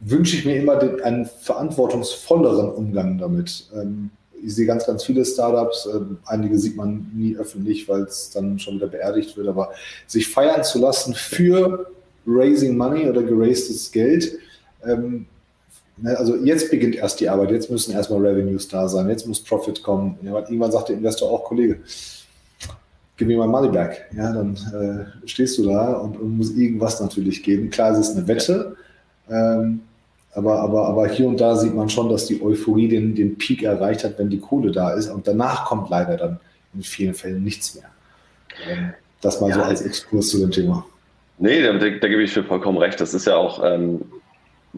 [0.00, 3.70] wünsche ich mir immer den, einen verantwortungsvolleren Umgang damit.
[3.74, 4.10] Ähm,
[4.44, 5.88] ich sehe ganz, ganz viele Startups.
[5.92, 9.48] Ähm, einige sieht man nie öffentlich, weil es dann schon wieder beerdigt wird.
[9.48, 9.70] Aber
[10.06, 11.90] sich feiern zu lassen für
[12.26, 14.38] Raising Money oder geraistes Geld.
[14.84, 15.26] Ähm,
[15.96, 17.50] ne, also jetzt beginnt erst die Arbeit.
[17.50, 19.08] Jetzt müssen erstmal Revenues da sein.
[19.08, 20.18] Jetzt muss Profit kommen.
[20.22, 21.80] Irgendwann sagt der Investor auch, Kollege,
[23.16, 24.08] gib mir mein Money back.
[24.16, 27.70] Ja, dann äh, stehst du da und, und muss irgendwas natürlich geben.
[27.70, 28.76] Klar, es ist eine Wette.
[29.28, 29.80] Ähm,
[30.32, 33.62] aber, aber, aber hier und da sieht man schon, dass die Euphorie den, den Peak
[33.62, 35.08] erreicht hat, wenn die Kohle da ist.
[35.08, 36.40] Und danach kommt leider dann
[36.72, 37.90] in vielen Fällen nichts mehr.
[38.68, 40.86] Ähm, das mal ja, so als Exkurs zu dem Thema.
[41.38, 43.00] Nee, da, da, da gebe ich dir vollkommen recht.
[43.00, 44.02] Das ist ja auch, ähm,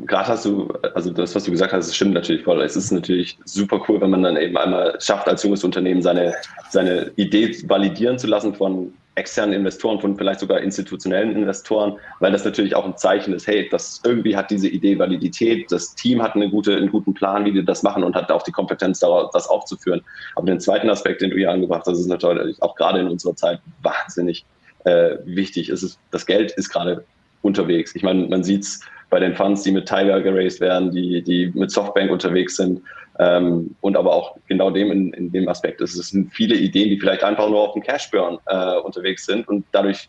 [0.07, 2.63] gerade hast du, also das, was du gesagt hast, das stimmt natürlich voll.
[2.63, 6.35] Es ist natürlich super cool, wenn man dann eben einmal schafft, als junges Unternehmen seine,
[6.71, 12.45] seine Idee validieren zu lassen von externen Investoren, von vielleicht sogar institutionellen Investoren, weil das
[12.45, 16.35] natürlich auch ein Zeichen ist, hey, das irgendwie hat diese Idee Validität, das Team hat
[16.35, 19.49] eine gute, einen guten Plan, wie die das machen und hat auch die Kompetenz, das
[19.49, 20.03] aufzuführen.
[20.35, 23.37] Aber den zweiten Aspekt, den du hier angebracht hast, ist natürlich auch gerade in unserer
[23.37, 24.47] Zeit wahnsinnig
[24.85, 25.69] äh, wichtig.
[25.69, 27.05] Es ist, das Geld ist gerade
[27.43, 27.95] unterwegs.
[27.95, 31.53] Ich meine, man sieht es bei den Funds, die mit Tiger geraced werden, die, die
[31.55, 32.81] mit Softbank unterwegs sind.
[33.19, 35.81] Ähm, und aber auch genau dem in, in dem Aspekt.
[35.81, 39.65] Es sind viele Ideen, die vielleicht einfach nur auf dem Cashburn äh, unterwegs sind und
[39.73, 40.09] dadurch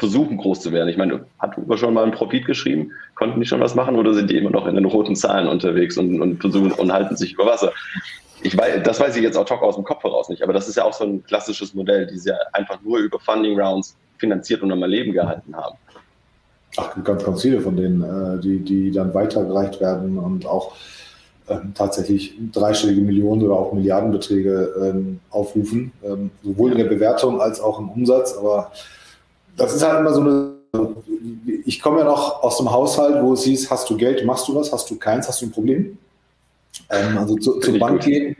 [0.00, 0.88] versuchen, groß zu werden.
[0.88, 2.92] Ich meine, hat Uber schon mal einen Profit geschrieben?
[3.14, 5.98] Konnten die schon was machen oder sind die immer noch in den roten Zahlen unterwegs
[5.98, 7.72] und, und versuchen und halten sich über Wasser?
[8.42, 10.76] Ich weiß, das weiß ich jetzt auch aus dem Kopf heraus nicht, aber das ist
[10.76, 14.62] ja auch so ein klassisches Modell, die sie ja einfach nur über Funding Rounds finanziert
[14.62, 15.76] und am Leben gehalten haben.
[16.76, 20.76] Ach, ganz, ganz viele von denen, äh, die, die dann weitergereicht werden und auch
[21.50, 27.60] ähm, tatsächlich dreistellige Millionen oder auch Milliardenbeträge ähm, aufrufen, ähm, sowohl in der Bewertung als
[27.60, 28.34] auch im Umsatz.
[28.36, 28.70] Aber
[29.56, 30.50] das ist halt immer so eine.
[31.66, 34.54] Ich komme ja noch aus dem Haushalt, wo es hieß: Hast du Geld, machst du
[34.54, 34.72] was?
[34.72, 35.98] Hast du keins, hast du ein Problem?
[36.88, 38.36] Ähm, also zu, zur Bank gehen.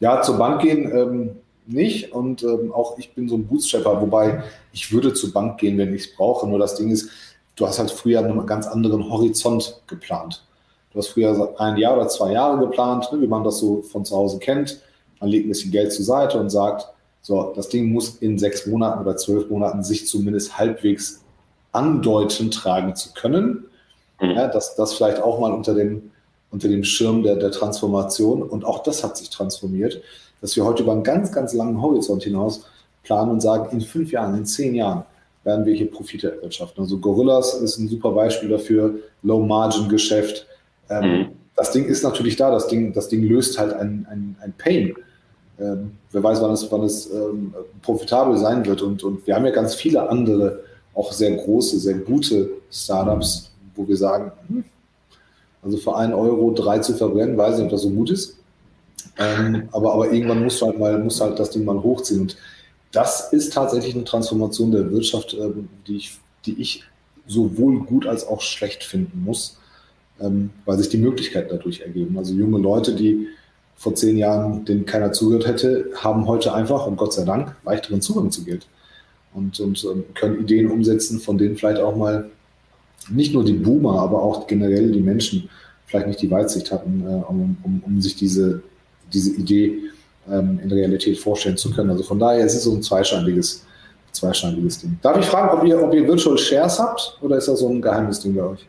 [0.00, 1.30] Ja, zur Bank gehen ähm,
[1.66, 2.12] nicht.
[2.12, 4.42] Und ähm, auch ich bin so ein Bootstrapper, wobei
[4.72, 6.48] ich würde zur Bank gehen, wenn ich es brauche.
[6.48, 7.08] Nur das Ding ist,
[7.54, 10.42] du hast halt früher einen ganz anderen Horizont geplant.
[10.92, 14.04] Du hast früher ein Jahr oder zwei Jahre geplant, ne, wie man das so von
[14.04, 14.80] zu Hause kennt.
[15.20, 16.88] Man legt ein bisschen Geld zur Seite und sagt,
[17.20, 21.24] so, das Ding muss in sechs Monaten oder zwölf Monaten sich zumindest halbwegs
[21.72, 23.66] andeuten, tragen zu können.
[24.20, 24.30] Mhm.
[24.30, 26.10] Ja, das, das vielleicht auch mal unter dem,
[26.50, 28.42] unter dem Schirm der, der Transformation.
[28.42, 30.00] Und auch das hat sich transformiert,
[30.40, 32.64] dass wir heute über einen ganz, ganz langen Horizont hinaus
[33.02, 35.04] planen und sagen, in fünf Jahren, in zehn Jahren
[35.44, 36.82] werden wir hier Profite erwirtschaften.
[36.82, 40.46] Also Gorillas ist ein super Beispiel dafür, Low-Margin-Geschäft.
[40.90, 41.26] Ähm, mhm.
[41.56, 44.94] Das Ding ist natürlich da, das Ding, das Ding löst halt ein, ein, ein Pain.
[45.58, 48.80] Ähm, wer weiß, wann es, wann es ähm, profitabel sein wird.
[48.82, 50.60] Und, und wir haben ja ganz viele andere,
[50.94, 54.64] auch sehr große, sehr gute Startups, wo wir sagen, hm,
[55.62, 58.38] also für einen Euro drei zu verbrennen, weiß ich nicht, ob das so gut ist.
[59.18, 62.22] Ähm, aber, aber irgendwann muss halt mal, muss halt das Ding mal hochziehen.
[62.22, 62.36] Und
[62.92, 66.84] das ist tatsächlich eine Transformation der Wirtschaft, ähm, die, ich, die ich
[67.26, 69.58] sowohl gut als auch schlecht finden muss,
[70.20, 72.16] ähm, weil sich die Möglichkeiten dadurch ergeben.
[72.18, 73.28] Also junge Leute, die
[73.76, 78.00] vor zehn Jahren, denen keiner zugehört hätte, haben heute einfach, und Gott sei Dank, leichteren
[78.00, 78.66] Zugang zu Geld
[79.34, 82.28] und, und ähm, können Ideen umsetzen, von denen vielleicht auch mal
[83.10, 85.48] nicht nur die Boomer, aber auch generell die Menschen
[85.86, 88.62] vielleicht nicht die Weitsicht hatten, äh, um, um, um sich diese,
[89.12, 89.78] diese Idee
[90.30, 91.90] ähm, in Realität vorstellen zu können.
[91.90, 93.64] Also von daher ist es so ein zweischneidiges,
[94.12, 94.98] zweischneidiges Ding.
[95.02, 97.80] Darf ich fragen, ob ihr, ob ihr Virtual Shares habt oder ist das so ein
[97.80, 98.66] geheimes Ding bei euch?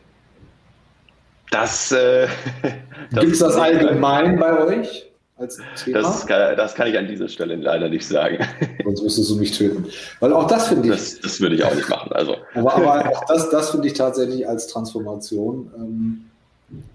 [1.50, 2.28] Das, äh,
[3.10, 5.06] das gibt es das allgemein bei euch?
[5.36, 6.02] Als Thema?
[6.02, 8.38] Das kann, das kann ich an dieser Stelle leider nicht sagen.
[8.84, 9.86] Sonst müsstest du mich töten.
[10.20, 10.94] Weil auch das finde ich.
[10.94, 12.12] Das, das, würde ich auch nicht machen.
[12.12, 12.36] Also.
[12.54, 16.24] Aber, aber auch das, das finde ich tatsächlich als Transformation ähm,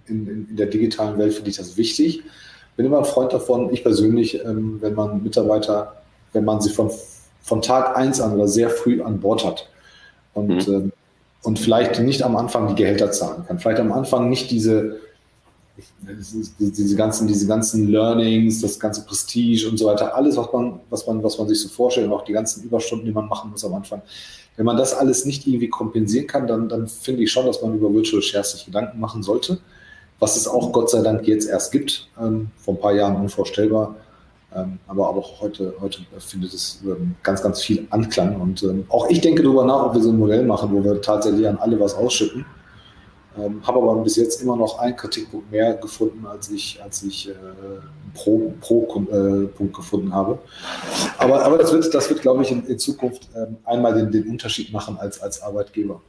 [0.08, 2.24] in, in, in, der digitalen Welt finde ich das wichtig
[2.76, 5.96] bin immer ein Freund davon, ich persönlich, ähm, wenn man Mitarbeiter,
[6.34, 6.92] wenn man sie von,
[7.42, 9.70] von Tag eins an oder sehr früh an Bord hat
[10.34, 10.74] und mhm.
[10.74, 10.92] ähm,
[11.46, 14.98] und vielleicht nicht am Anfang die Gehälter zahlen kann, vielleicht am Anfang nicht diese,
[16.60, 21.06] diese ganzen, diese ganzen Learnings, das ganze Prestige und so weiter, alles, was man, was
[21.06, 23.64] man, was man sich so vorstellt und auch die ganzen Überstunden, die man machen muss
[23.64, 24.02] am Anfang.
[24.58, 27.76] Wenn man das alles nicht irgendwie kompensieren kann, dann, dann finde ich schon, dass man
[27.76, 29.60] über Virtual Shares sich Gedanken machen sollte,
[30.20, 33.96] was es auch Gott sei Dank jetzt erst gibt, ähm, vor ein paar Jahren unvorstellbar.
[34.56, 38.40] Ähm, aber auch heute, heute findet es ähm, ganz, ganz viel Anklang.
[38.40, 41.02] Und ähm, auch ich denke darüber nach, ob wir so ein Modell machen, wo wir
[41.02, 42.46] tatsächlich an alle was ausschütten.
[43.64, 47.34] Habe aber bis jetzt immer noch einen Kritikpunkt mehr gefunden, als ich, als ich äh,
[48.14, 50.40] pro, pro äh, Punkt gefunden habe.
[51.18, 53.28] Aber, aber das wird, das wird glaube ich, in, in Zukunft
[53.66, 56.02] einmal den, den Unterschied machen als, als Arbeitgeber.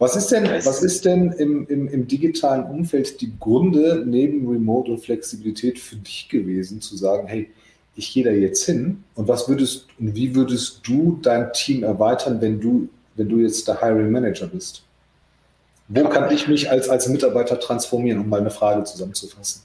[0.00, 4.90] Was ist denn, was ist denn im, im, im digitalen Umfeld die Gründe neben Remote
[4.90, 7.52] und Flexibilität für dich gewesen, zu sagen, hey,
[7.94, 12.40] ich gehe da jetzt hin und was würdest und wie würdest du dein Team erweitern,
[12.40, 14.82] wenn du, wenn du jetzt der Hiring Manager bist?
[15.88, 19.62] Wo kann ich mich als, als Mitarbeiter transformieren, um mal eine Frage zusammenzufassen?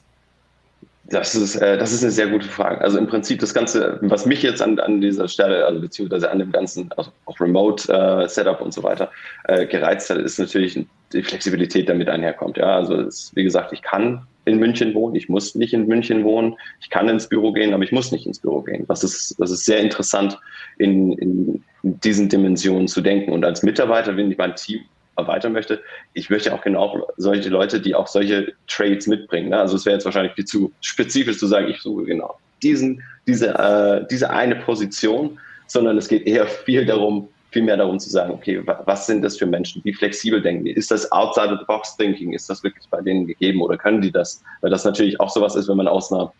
[1.10, 2.82] Das ist, äh, das ist eine sehr gute Frage.
[2.82, 6.40] Also im Prinzip das Ganze, was mich jetzt an, an dieser Stelle, also beziehungsweise an
[6.40, 9.10] dem ganzen, also auch Remote-Setup äh, und so weiter,
[9.46, 12.58] äh, gereizt hat, ist natürlich die Flexibilität, damit einherkommt.
[12.58, 16.24] Ja, also es, wie gesagt, ich kann in München wohnen, ich muss nicht in München
[16.24, 18.86] wohnen, ich kann ins Büro gehen, aber ich muss nicht ins Büro gehen.
[18.88, 20.38] Das ist, das ist sehr interessant,
[20.78, 23.32] in, in diesen Dimensionen zu denken.
[23.32, 24.82] Und als Mitarbeiter, wenn ich mein Team
[25.18, 25.82] erweitern möchte,
[26.14, 29.50] ich möchte auch genau solche Leute, die auch solche Trades mitbringen.
[29.50, 29.60] Ne?
[29.60, 33.50] Also es wäre jetzt wahrscheinlich viel zu spezifisch zu sagen, ich suche genau diesen, diese,
[33.50, 38.34] äh, diese eine Position, sondern es geht eher viel darum, viel mehr darum zu sagen,
[38.34, 39.82] okay, was sind das für Menschen?
[39.84, 40.72] Wie flexibel denken die?
[40.72, 42.34] Ist das outside of the box thinking?
[42.34, 44.44] Ist das wirklich bei denen gegeben oder können die das?
[44.62, 46.32] Weil das natürlich auch sowas ist, wenn man aus einer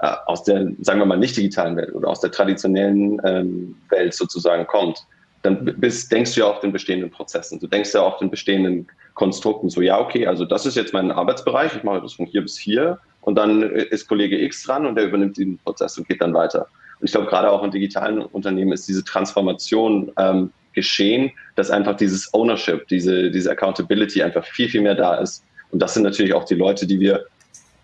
[0.00, 4.14] äh, aus der, sagen wir mal, nicht digitalen Welt oder aus der traditionellen ähm, Welt
[4.14, 5.06] sozusagen kommt,
[5.44, 7.60] dann bist, denkst du ja auf den bestehenden Prozessen.
[7.60, 9.68] Du denkst ja auf den bestehenden Konstrukten.
[9.68, 12.56] So, ja, okay, also das ist jetzt mein Arbeitsbereich, ich mache das von hier bis
[12.56, 16.32] hier und dann ist Kollege X dran und der übernimmt den Prozess und geht dann
[16.32, 16.66] weiter.
[16.98, 21.96] Und ich glaube, gerade auch in digitalen Unternehmen ist diese Transformation ähm, geschehen, dass einfach
[21.96, 25.44] dieses Ownership, diese, diese Accountability einfach viel, viel mehr da ist.
[25.72, 27.26] Und das sind natürlich auch die Leute, die wir,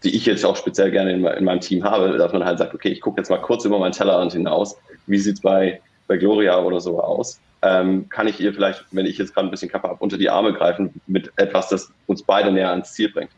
[0.03, 2.73] die ich jetzt auch speziell gerne in, in meinem Team habe, dass man halt sagt,
[2.73, 4.79] okay, ich gucke jetzt mal kurz über meinen Tellerrand hinaus.
[5.07, 7.39] Wie sieht es bei, bei Gloria oder so aus?
[7.63, 10.31] Ähm, kann ich ihr vielleicht, wenn ich jetzt gerade ein bisschen Kappe habe, unter die
[10.31, 13.31] Arme greifen mit etwas, das uns beide näher ans Ziel bringt.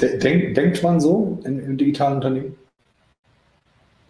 [0.00, 2.56] Denk, denkt man so in, im digitalen Unternehmen?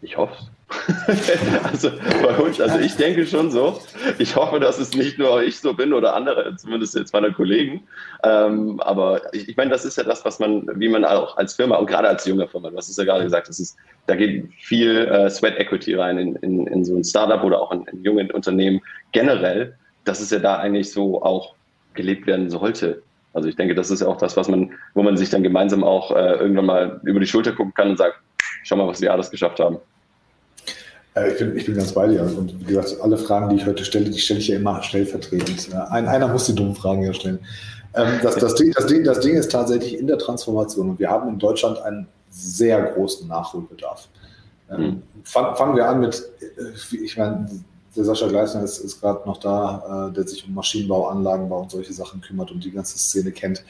[0.03, 0.51] Ich hoffe es.
[1.65, 1.91] also
[2.23, 3.81] bei uns, also ich denke schon so.
[4.19, 7.83] Ich hoffe, dass es nicht nur ich so bin oder andere, zumindest jetzt meine Kollegen.
[8.23, 11.55] Ähm, aber ich, ich, meine, das ist ja das, was man, wie man auch als
[11.55, 14.15] Firma und gerade als junge Firma, du hast es ja gerade gesagt, das ist, da
[14.15, 17.85] geht viel äh, Sweat Equity rein in, in, in, so ein Startup oder auch in,
[17.87, 18.81] in jungen Unternehmen
[19.13, 19.75] generell.
[20.05, 21.55] dass es ja da eigentlich so auch
[21.95, 23.03] gelebt werden sollte.
[23.33, 25.85] Also ich denke, das ist ja auch das, was man, wo man sich dann gemeinsam
[25.85, 28.17] auch äh, irgendwann mal über die Schulter gucken kann und sagt,
[28.65, 29.79] schau mal, was wir alles geschafft haben.
[31.15, 32.23] Äh, ich bin, ich bin ganz bei dir.
[32.23, 35.75] Und wie gesagt, alle Fragen, die ich heute stelle, die stelle ich ja immer stellvertretend.
[35.91, 37.39] Ein, einer muss die dummen Fragen ja stellen.
[37.95, 41.11] Ähm, das, das, Ding, das, Ding, das Ding ist tatsächlich in der Transformation und wir
[41.11, 44.09] haben in Deutschland einen sehr großen Nachholbedarf.
[44.71, 45.03] Mhm.
[45.25, 47.51] Fangen wir an mit, äh, ich meine,
[47.97, 51.93] der Sascha Gleisner ist, ist gerade noch da, der sich um Maschinenbau, Anlagenbau und solche
[51.93, 53.65] Sachen kümmert und die ganze Szene kennt.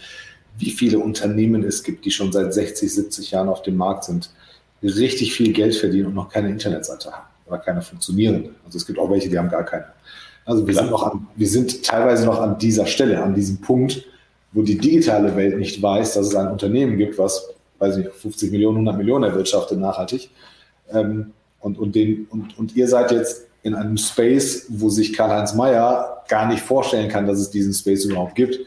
[0.58, 4.30] Wie viele Unternehmen es gibt, die schon seit 60, 70 Jahren auf dem Markt sind,
[4.82, 8.50] richtig viel Geld verdienen und noch keine Internetseite haben oder keine funktionierende.
[8.64, 9.86] Also es gibt auch welche, die haben gar keine.
[10.44, 14.04] Also wir sind noch an, wir sind teilweise noch an dieser Stelle, an diesem Punkt,
[14.52, 18.50] wo die digitale Welt nicht weiß, dass es ein Unternehmen gibt, was, weiß ich, 50
[18.50, 20.30] Millionen, 100 Millionen erwirtschaftet nachhaltig.
[20.92, 25.54] Ähm, und, und, den, und, und ihr seid jetzt in einem Space, wo sich Karl-Heinz
[25.54, 28.58] Mayer gar nicht vorstellen kann, dass es diesen Space überhaupt gibt.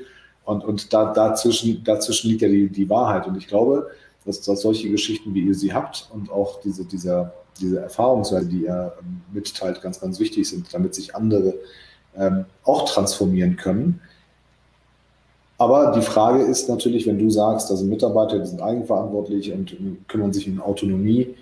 [0.45, 3.25] Und, und da, dazwischen, dazwischen liegt ja die, die Wahrheit.
[3.25, 3.89] Und ich glaube,
[4.25, 8.63] dass, dass solche Geschichten, wie ihr sie habt und auch diese, dieser, diese Erfahrungsweise, die
[8.63, 11.55] ihr ähm, mitteilt, ganz, ganz wichtig sind, damit sich andere
[12.17, 14.01] ähm, auch transformieren können.
[15.57, 19.77] Aber die Frage ist natürlich, wenn du sagst, da sind Mitarbeiter, die sind eigenverantwortlich und
[20.07, 21.35] kümmern sich in Autonomie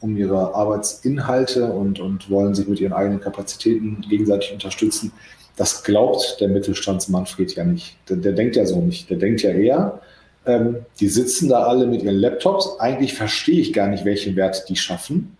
[0.00, 5.12] um ihre Arbeitsinhalte und, und wollen sich mit ihren eigenen Kapazitäten gegenseitig unterstützen,
[5.56, 7.96] das glaubt der Mittelstandsmanfred ja nicht.
[8.08, 9.10] Der, der denkt ja so nicht.
[9.10, 10.00] Der denkt ja eher,
[10.46, 12.78] ähm, die sitzen da alle mit ihren Laptops.
[12.78, 15.36] Eigentlich verstehe ich gar nicht, welchen Wert die schaffen.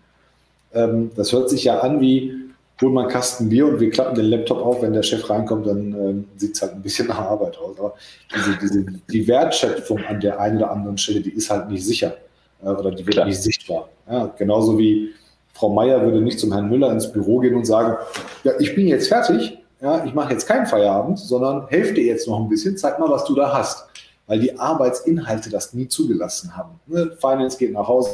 [0.74, 2.48] Ähm, das hört sich ja an wie,
[2.80, 4.82] hol mal einen Kasten Bier und wir klappen den Laptop auf.
[4.82, 7.78] Wenn der Chef reinkommt, dann ähm, sieht es halt ein bisschen nach Arbeit aus.
[7.78, 7.94] Aber
[8.34, 12.14] diese, diese, die Wertschöpfung an der einen oder anderen Stelle, die ist halt nicht sicher
[12.62, 13.26] äh, oder die wird Klar.
[13.26, 13.88] nicht sichtbar.
[14.10, 15.10] Ja, genauso wie
[15.54, 17.96] Frau Meier würde nicht zum Herrn Müller ins Büro gehen und sagen,
[18.44, 22.28] ja, ich bin jetzt fertig, ja, ich mache jetzt keinen Feierabend, sondern helf dir jetzt
[22.28, 23.86] noch ein bisschen, zeig mal, was du da hast.
[24.26, 26.78] Weil die Arbeitsinhalte das nie zugelassen haben.
[26.86, 27.16] Ne?
[27.18, 28.10] Finance geht nach Hause,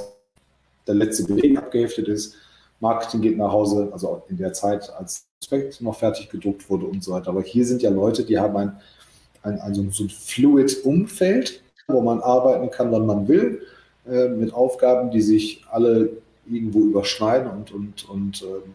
[0.87, 2.35] der letzte Beleg abgeheftet ist,
[2.80, 7.03] Marketing geht nach Hause, also in der Zeit, als Prospekt noch fertig gedruckt wurde und
[7.03, 7.28] so weiter.
[7.28, 8.72] Aber hier sind ja Leute, die haben ein,
[9.43, 13.62] ein, ein so ein fluid Umfeld, wo man arbeiten kann, wann man will,
[14.07, 16.11] äh, mit Aufgaben, die sich alle
[16.47, 18.72] irgendwo überschneiden und, und, und ähm,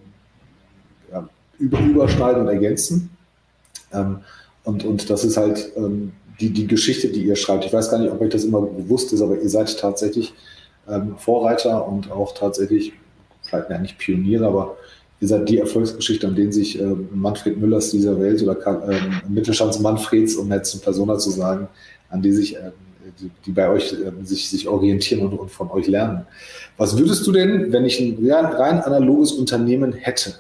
[1.12, 1.30] ja,
[1.60, 3.12] über, überschneiden und ergänzen.
[3.94, 4.20] Ähm,
[4.64, 7.66] und, und das ist halt ähm, die, die Geschichte, die ihr schreibt.
[7.66, 10.34] Ich weiß gar nicht, ob euch das immer bewusst ist, aber ihr seid tatsächlich
[10.90, 12.94] ähm, Vorreiter und auch tatsächlich,
[13.44, 14.78] vielleicht ja nicht Pioniere, aber
[15.20, 18.58] ihr seid die Erfolgsgeschichte, an denen sich äh, Manfred Müllers dieser Welt oder
[18.90, 21.68] äh, Mittelstands Manfreds, um jetzt eine Persona zu sagen,
[22.10, 22.72] an die sich äh,
[23.20, 26.26] die, die, bei euch äh, sich, sich orientieren und, und, von euch lernen.
[26.78, 30.36] Was würdest du denn, wenn ich ein rein analoges Unternehmen hätte,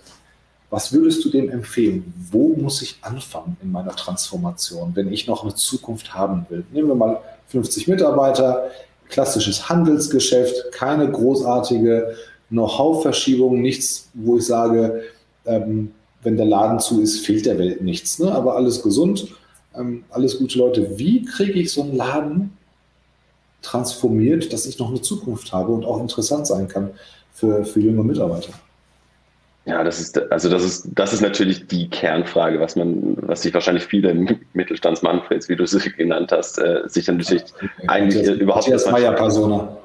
[0.69, 2.13] was würdest du dem empfehlen?
[2.31, 6.63] Wo muss ich anfangen in meiner Transformation, wenn ich noch eine Zukunft haben will?
[6.71, 8.69] Nehmen wir mal 50 Mitarbeiter,
[9.09, 12.15] klassisches Handelsgeschäft, keine großartige
[12.49, 15.03] Know-how-Verschiebung, nichts, wo ich sage,
[15.45, 15.91] ähm,
[16.23, 18.19] wenn der Laden zu ist, fehlt der Welt nichts.
[18.19, 18.31] Ne?
[18.31, 19.27] Aber alles gesund,
[19.75, 20.97] ähm, alles gute Leute.
[20.97, 22.57] Wie kriege ich so einen Laden
[23.61, 26.91] transformiert, dass ich noch eine Zukunft habe und auch interessant sein kann
[27.33, 28.53] für, für junge Mitarbeiter?
[29.65, 33.53] Ja, das ist, also das ist, das ist natürlich die Kernfrage, was man, was sich
[33.53, 34.13] wahrscheinlich viele
[34.53, 37.69] Mittelstandsmanfreds, wie du sie genannt hast, äh, sich dann natürlich okay.
[37.87, 39.77] eigentlich Matthias, überhaupt Matthias Meyer Persona.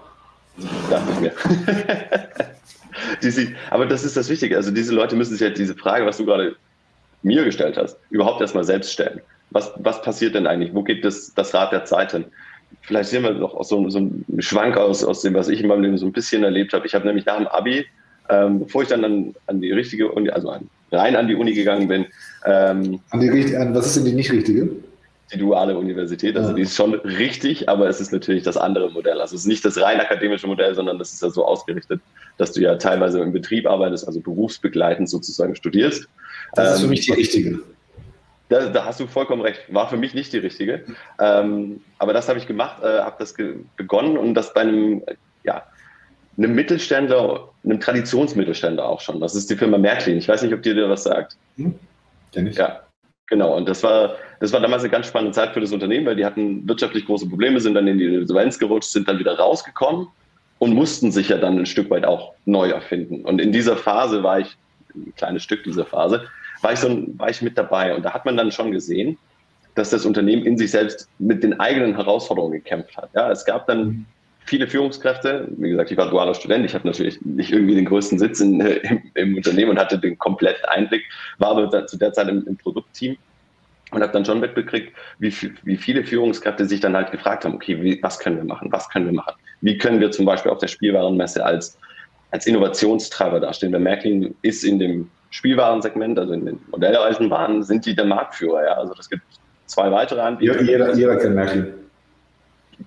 [0.89, 1.33] Dachte ich mir.
[3.23, 4.57] diese, aber das ist das Wichtige.
[4.57, 6.57] Also diese Leute müssen sich halt diese Frage, was du gerade
[7.23, 9.21] mir gestellt hast, überhaupt erstmal selbst stellen.
[9.51, 10.75] Was, was passiert denn eigentlich?
[10.75, 12.25] Wo geht das, das Rad der Zeit hin?
[12.83, 15.83] Vielleicht sehen wir noch so, so einen Schwank aus, aus dem, was ich in meinem
[15.83, 16.87] Leben so ein bisschen erlebt habe.
[16.87, 17.87] Ich habe nämlich nach dem Abi
[18.29, 21.53] ähm, bevor ich dann an, an die richtige Uni, also an, rein an die Uni
[21.53, 22.07] gegangen bin.
[22.45, 24.71] Ähm, an die, was ist denn die nicht richtige?
[25.33, 26.55] Die duale Universität, also ja.
[26.55, 29.21] die ist schon richtig, aber es ist natürlich das andere Modell.
[29.21, 32.01] Also es ist nicht das rein akademische Modell, sondern das ist ja so ausgerichtet,
[32.37, 36.09] dass du ja teilweise im Betrieb arbeitest, also berufsbegleitend sozusagen studierst.
[36.55, 37.59] Das ist für mich die ähm, richtige.
[38.51, 39.63] Da, da, hast du vollkommen recht.
[39.71, 40.85] War für mich nicht die richtige.
[41.19, 43.35] Ähm, aber das habe ich gemacht, äh, habe das
[43.77, 45.03] begonnen und das bei einem
[45.43, 45.63] ja,
[46.37, 49.21] einem Mittelständler, einem Traditionsmittelständler auch schon.
[49.21, 50.19] Das ist die Firma Märklin.
[50.19, 51.37] Ich weiß nicht, ob dir was sagt.
[51.57, 51.75] Hm,
[52.33, 52.57] kenn ich.
[52.57, 52.81] Ja,
[53.27, 53.57] genau.
[53.57, 56.25] Und das war, das war damals eine ganz spannende Zeit für das Unternehmen, weil die
[56.25, 60.09] hatten wirtschaftlich große Probleme, sind dann in die Insolvenz gerutscht, sind dann wieder rausgekommen
[60.59, 63.25] und mussten sich ja dann ein Stück weit auch neu erfinden.
[63.25, 64.57] Und in dieser Phase war ich,
[64.95, 66.25] ein kleines Stück dieser Phase,
[66.63, 67.95] war ich, so ein, war ich mit dabei.
[67.95, 69.19] Und da hat man dann schon gesehen,
[69.75, 73.11] dass das Unternehmen in sich selbst mit den eigenen Herausforderungen gekämpft hat.
[73.13, 74.07] Ja, es gab dann hm
[74.45, 75.49] viele Führungskräfte.
[75.57, 76.65] Wie gesagt, ich war dualer Student.
[76.65, 79.99] Ich habe natürlich nicht irgendwie den größten Sitz in, äh, im, im, Unternehmen und hatte
[79.99, 81.03] den kompletten Einblick,
[81.39, 83.17] war aber zu der Zeit im, im Produktteam
[83.91, 85.33] und habe dann schon mitbekriegt, wie,
[85.63, 88.89] wie viele Führungskräfte sich dann halt gefragt haben, okay, wie, was können wir machen, was
[88.91, 89.35] können wir machen?
[89.61, 91.79] Wie können wir zum Beispiel auf der Spielwarenmesse als,
[92.31, 93.73] als Innovationstreiber dastehen?
[93.73, 98.65] Weil Märklin ist in dem Spielwarensegment, also in den Modelleisenbahnen, sind die der Marktführer.
[98.65, 98.73] Ja?
[98.75, 99.23] Also das gibt
[99.67, 100.61] zwei weitere Anbieter.
[100.63, 101.84] Jeder, jeder kennt Märklin.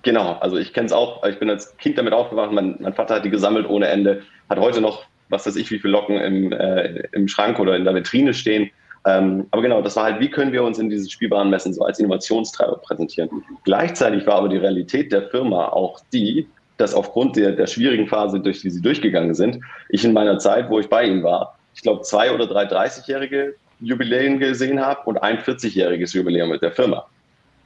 [0.02, 1.24] Genau, also ich kenne es auch.
[1.24, 2.52] Ich bin als Kind damit aufgewacht.
[2.52, 4.22] Mein, mein, Vater hat die gesammelt ohne Ende.
[4.48, 7.84] Hat heute noch, was weiß ich, wie viele Locken im, äh, im Schrank oder in
[7.84, 8.70] der Vitrine stehen.
[9.06, 11.84] Ähm, aber genau, das war halt, wie können wir uns in diesen spielbaren Messen so
[11.84, 13.30] als Innovationstreiber präsentieren.
[13.64, 18.40] Gleichzeitig war aber die Realität der Firma auch die, dass aufgrund der, der schwierigen Phase,
[18.40, 21.82] durch die sie durchgegangen sind, ich in meiner Zeit, wo ich bei ihnen war, ich
[21.82, 27.06] glaube, zwei oder drei 30-jährige Jubiläen gesehen habe und ein 40-jähriges Jubiläum mit der Firma.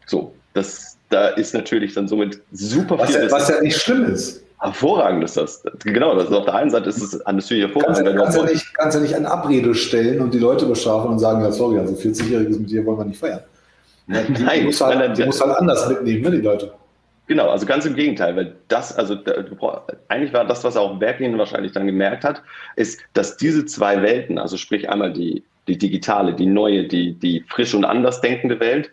[0.06, 3.24] So, das, da ist natürlich dann somit super was viel.
[3.24, 4.42] Ja, was ja nicht schlimm ist.
[4.60, 5.62] Hervorragend ist das.
[5.84, 8.06] Genau, das ist auf der einen Seite ist es natürlich hervorragend.
[8.06, 11.18] Kannst, kannst, ja nicht, kannst ja nicht eine Abrede stellen und die Leute bestrafen und
[11.18, 13.40] sagen, ja sorry, also 40-Jähriges mit dir wollen wir nicht feiern.
[14.08, 16.72] Die, nein, die muss halt, nein, die muss halt anders mitnehmen, ne, die Leute.
[17.28, 19.16] Genau, also ganz im Gegenteil, weil das, also
[20.08, 22.42] eigentlich war das, was auch Berglin wahrscheinlich dann gemerkt hat,
[22.74, 27.44] ist, dass diese zwei Welten, also sprich einmal die, die digitale, die neue, die, die
[27.48, 28.90] frisch und anders denkende Welt,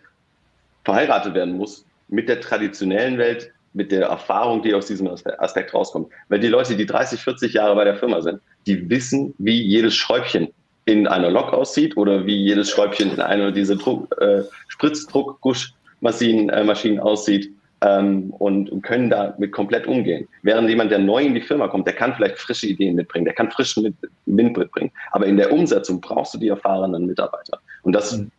[0.84, 6.08] verheiratet werden muss mit der traditionellen Welt, mit der Erfahrung, die aus diesem Aspekt rauskommt.
[6.28, 9.94] Weil die Leute, die 30, 40 Jahre bei der Firma sind, die wissen, wie jedes
[9.94, 10.48] Schräubchen
[10.86, 16.64] in einer Lok aussieht oder wie jedes Schräubchen in einer dieser Druck, äh, Spritzdruckguschmaschinen äh,
[16.64, 17.52] Maschinen aussieht
[17.82, 20.26] ähm, und, können damit komplett umgehen.
[20.42, 23.34] Während jemand, der neu in die Firma kommt, der kann vielleicht frische Ideen mitbringen, der
[23.34, 23.96] kann frischen
[24.26, 24.90] Wind mitbringen.
[25.12, 27.60] Aber in der Umsetzung brauchst du die erfahrenen Mitarbeiter.
[27.82, 28.32] Und das mhm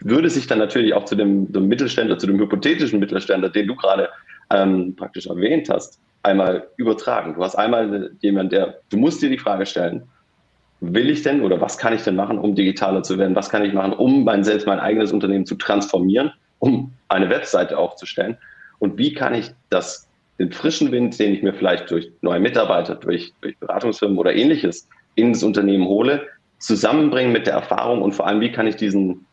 [0.00, 3.76] würde sich dann natürlich auch zu dem, dem Mittelständler, zu dem hypothetischen Mittelständler, den du
[3.76, 4.08] gerade
[4.50, 7.34] ähm, praktisch erwähnt hast, einmal übertragen.
[7.34, 10.02] Du hast einmal jemanden, der, du musst dir die Frage stellen,
[10.80, 13.34] will ich denn oder was kann ich denn machen, um digitaler zu werden?
[13.34, 17.78] Was kann ich machen, um mein selbst mein eigenes Unternehmen zu transformieren, um eine Webseite
[17.78, 18.36] aufzustellen?
[18.78, 22.94] Und wie kann ich das, den frischen Wind, den ich mir vielleicht durch neue Mitarbeiter,
[22.96, 26.26] durch, durch Beratungsfirmen oder ähnliches ins Unternehmen hole,
[26.58, 29.26] zusammenbringen mit der Erfahrung und vor allem, wie kann ich diesen,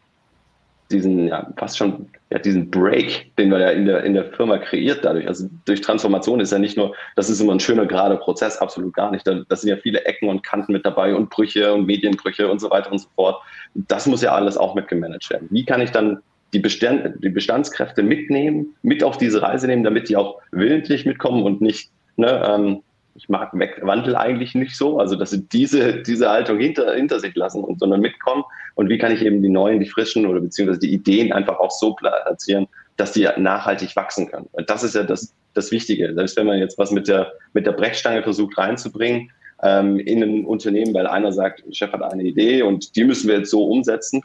[0.91, 4.57] diesen, ja, fast schon, ja, diesen Break, den wir ja in der, in der Firma
[4.57, 5.27] kreiert dadurch.
[5.27, 8.93] Also durch Transformation ist ja nicht nur, das ist immer ein schöner, gerader Prozess, absolut
[8.93, 9.25] gar nicht.
[9.25, 12.59] Da, da sind ja viele Ecken und Kanten mit dabei und Brüche und Medienbrüche und
[12.59, 13.41] so weiter und so fort.
[13.73, 15.47] Das muss ja alles auch mitgemanagt werden.
[15.51, 16.19] Wie kann ich dann
[16.53, 21.43] die, Bestand, die Bestandskräfte mitnehmen, mit auf diese Reise nehmen, damit die auch willentlich mitkommen
[21.43, 22.83] und nicht, ne, ähm,
[23.15, 27.35] ich mag Wandel eigentlich nicht so, also dass sie diese, diese Haltung hinter, hinter sich
[27.35, 28.43] lassen und sondern mitkommen.
[28.75, 31.71] Und wie kann ich eben die neuen, die frischen oder beziehungsweise die Ideen einfach auch
[31.71, 34.47] so platzieren, dass die nachhaltig wachsen können.
[34.67, 36.13] Das ist ja das, das Wichtige.
[36.13, 40.45] Selbst wenn man jetzt was mit der, mit der Brechstange versucht reinzubringen ähm, in ein
[40.45, 44.23] Unternehmen, weil einer sagt, Chef hat eine Idee und die müssen wir jetzt so umsetzen,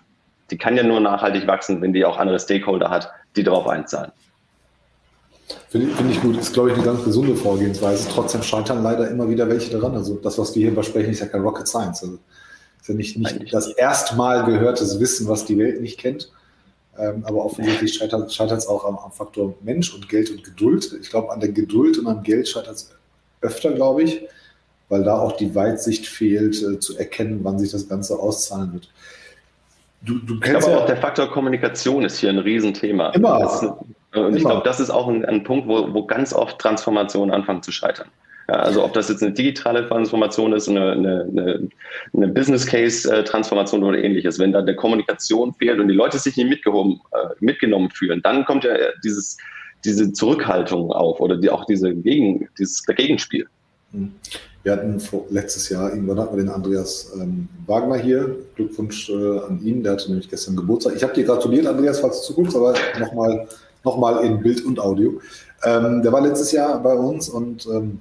[0.50, 4.12] die kann ja nur nachhaltig wachsen, wenn die auch andere Stakeholder hat, die darauf einzahlen.
[5.68, 6.36] Finde find ich gut.
[6.38, 8.08] Ist, glaube ich, eine ganz gesunde Vorgehensweise.
[8.08, 9.94] Trotzdem scheitern leider immer wieder welche daran.
[9.94, 12.02] Also das, was wir hier besprechen, ist ja kein Rocket Science.
[12.02, 12.18] Also
[12.80, 16.30] ist ja nicht, nicht das erstmal gehörtes Wissen, was die Welt nicht kennt.
[16.98, 20.96] Ähm, aber offensichtlich scheitert, es auch am, am, Faktor Mensch und Geld und Geduld.
[21.00, 22.90] Ich glaube, an der Geduld und am Geld scheitert es
[23.40, 24.22] öfter, glaube ich,
[24.88, 28.90] weil da auch die Weitsicht fehlt, äh, zu erkennen, wann sich das Ganze auszahlen wird.
[30.00, 33.10] Du, du kennst aber ja auch der Faktor Kommunikation ist hier ein Riesenthema.
[33.10, 33.38] Immer.
[33.40, 33.66] Das,
[34.26, 37.62] und ich glaube, das ist auch ein, ein Punkt, wo, wo ganz oft Transformationen anfangen
[37.62, 38.08] zu scheitern.
[38.48, 41.68] Ja, also ob das jetzt eine digitale Transformation ist, eine, eine,
[42.14, 46.18] eine Business Case äh, Transformation oder ähnliches, wenn da der Kommunikation fehlt und die Leute
[46.18, 48.72] sich nicht mitgehoben, äh, mitgenommen fühlen, dann kommt ja
[49.04, 49.36] dieses,
[49.84, 53.46] diese Zurückhaltung auf oder die, auch diese Gegen, dieses Gegenspiel.
[53.92, 54.12] Hm.
[54.62, 55.00] Wir hatten
[55.30, 58.36] letztes Jahr, irgendwann hatten wir den Andreas ähm, Wagner hier.
[58.56, 60.94] Glückwunsch äh, an ihn, der hatte nämlich gestern Geburtstag.
[60.96, 63.46] Ich habe dir gratuliert, Andreas, falls du zuguckst, aber nochmal
[63.88, 65.20] noch mal in Bild und Audio.
[65.64, 68.00] Ähm, der war letztes Jahr bei uns und ähm,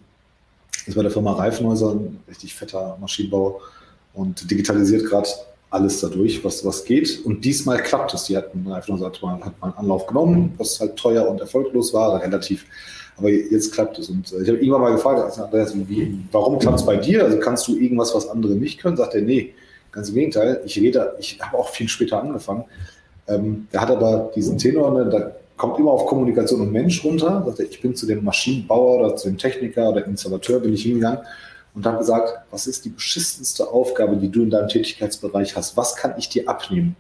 [0.86, 3.62] ist bei der Firma Reifenhäuser, ein richtig fetter Maschinenbau
[4.14, 5.30] und digitalisiert gerade
[5.70, 7.26] alles dadurch, was, was geht.
[7.26, 8.26] Und diesmal klappt es.
[8.26, 11.94] Die hatten Reifenhäuser hat mal, hat mal einen Anlauf genommen, was halt teuer und erfolglos
[11.94, 12.66] war, relativ
[13.18, 14.10] aber jetzt klappt es.
[14.10, 17.24] Und äh, ich habe irgendwann mal gefragt, also Andreas, wie, warum klappt es bei dir?
[17.24, 18.96] Also kannst du irgendwas, was andere nicht können?
[18.96, 19.54] Sagt er, nee,
[19.92, 20.62] ganz im Gegenteil.
[20.66, 22.66] Ich rede, ich habe auch viel später angefangen.
[23.28, 27.44] Ähm, der hat aber diesen Tenor, ne, da kommt immer auf Kommunikation und Mensch runter.
[27.46, 30.84] Sagt er, ich bin zu dem Maschinenbauer oder zu dem Techniker oder Installateur bin ich
[30.84, 31.20] hingegangen
[31.74, 35.76] und habe gesagt, was ist die beschissenste Aufgabe, die du in deinem Tätigkeitsbereich hast?
[35.76, 36.96] Was kann ich dir abnehmen?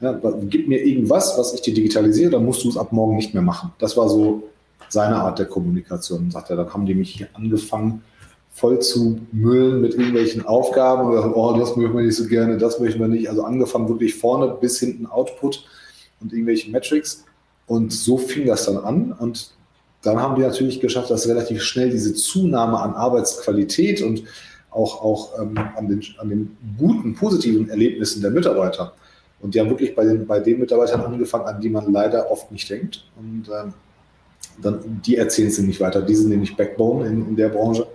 [0.00, 3.34] Ja, gib mir irgendwas, was ich dir digitalisiere, dann musst du es ab morgen nicht
[3.34, 3.72] mehr machen.
[3.78, 4.44] Das war so
[4.88, 6.30] seine Art der Kommunikation.
[6.30, 8.02] Sagt er, dann haben die mich hier angefangen,
[8.50, 11.08] voll zu müllen mit irgendwelchen Aufgaben.
[11.34, 13.28] Oh, das möchten wir nicht so gerne, das möchten wir nicht.
[13.28, 15.64] Also angefangen wirklich vorne bis hinten Output
[16.20, 17.24] und irgendwelche Metrics.
[17.68, 19.12] Und so fing das dann an.
[19.12, 19.52] Und
[20.02, 24.24] dann haben die natürlich geschafft, dass relativ schnell diese Zunahme an Arbeitsqualität und
[24.70, 28.92] auch, auch ähm, an, den, an den guten, positiven Erlebnissen der Mitarbeiter.
[29.40, 32.50] Und die haben wirklich bei den, bei den Mitarbeitern angefangen, an die man leider oft
[32.50, 33.04] nicht denkt.
[33.16, 33.72] Und ähm,
[34.60, 36.02] dann, die erzählen es nicht weiter.
[36.02, 37.86] Die sind nämlich Backbone in, in der Branche.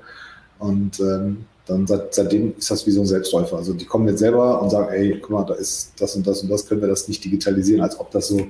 [0.59, 3.57] Und ähm, dann seit, seitdem ist das wie so ein Selbstläufer.
[3.57, 6.41] Also die kommen jetzt selber und sagen, ey, guck mal, da ist das und das
[6.41, 8.47] und das, können wir das nicht digitalisieren, als ob das so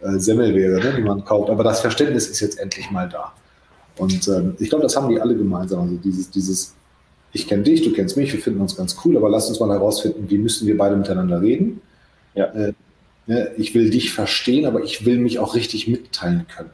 [0.00, 1.50] äh, Semmel wäre, ne, die man kauft.
[1.50, 3.32] Aber das Verständnis ist jetzt endlich mal da.
[3.96, 5.80] Und ähm, ich glaube, das haben die alle gemeinsam.
[5.80, 6.74] Also dieses, dieses,
[7.32, 9.70] ich kenne dich, du kennst mich, wir finden uns ganz cool, aber lass uns mal
[9.70, 11.80] herausfinden, wie müssen wir beide miteinander reden.
[12.34, 12.46] Ja.
[12.46, 12.72] Äh,
[13.26, 16.70] ne, ich will dich verstehen, aber ich will mich auch richtig mitteilen können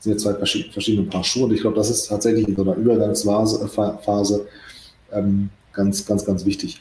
[0.00, 0.34] sind ja zwei
[0.70, 1.44] verschiedene Paar Schuhe.
[1.44, 4.46] Und ich glaube, das ist tatsächlich in so einer Übergangsphase
[5.12, 6.80] ähm, ganz, ganz, ganz wichtig.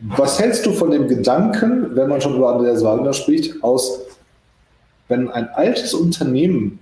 [0.00, 4.00] Was hältst du von dem Gedanken, wenn man schon über Andreas Wagner spricht, aus,
[5.10, 6.78] wenn ein altes Unternehmen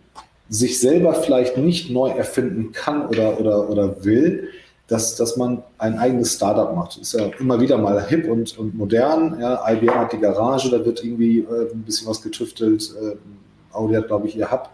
[0.49, 4.49] sich selber vielleicht nicht neu erfinden kann oder, oder, oder will,
[4.87, 6.97] dass, dass man ein eigenes Startup macht.
[6.97, 9.39] Ist ja immer wieder mal hip und, und modern.
[9.39, 12.95] Ja, IBM hat die Garage, da wird irgendwie äh, ein bisschen was getüftelt.
[13.03, 13.17] Äh,
[13.75, 14.71] Audi hat, glaube ich, ihr Hub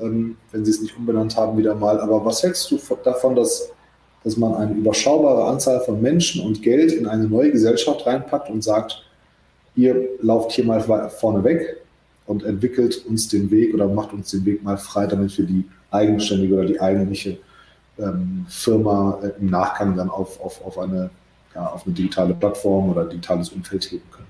[0.00, 2.00] ähm, wenn sie es nicht umbenannt haben, wieder mal.
[2.00, 3.70] Aber was hältst du davon, dass,
[4.24, 8.62] dass man eine überschaubare Anzahl von Menschen und Geld in eine neue Gesellschaft reinpackt und
[8.62, 9.04] sagt,
[9.74, 10.80] ihr lauft hier mal
[11.10, 11.81] vorne weg
[12.26, 15.68] und entwickelt uns den Weg oder macht uns den Weg mal frei, damit wir die
[15.90, 17.38] eigenständige oder die eigentliche
[17.98, 21.10] ähm, Firma äh, im Nachgang dann auf, auf, auf, eine,
[21.54, 24.26] ja, auf eine digitale Plattform oder digitales Umfeld heben können.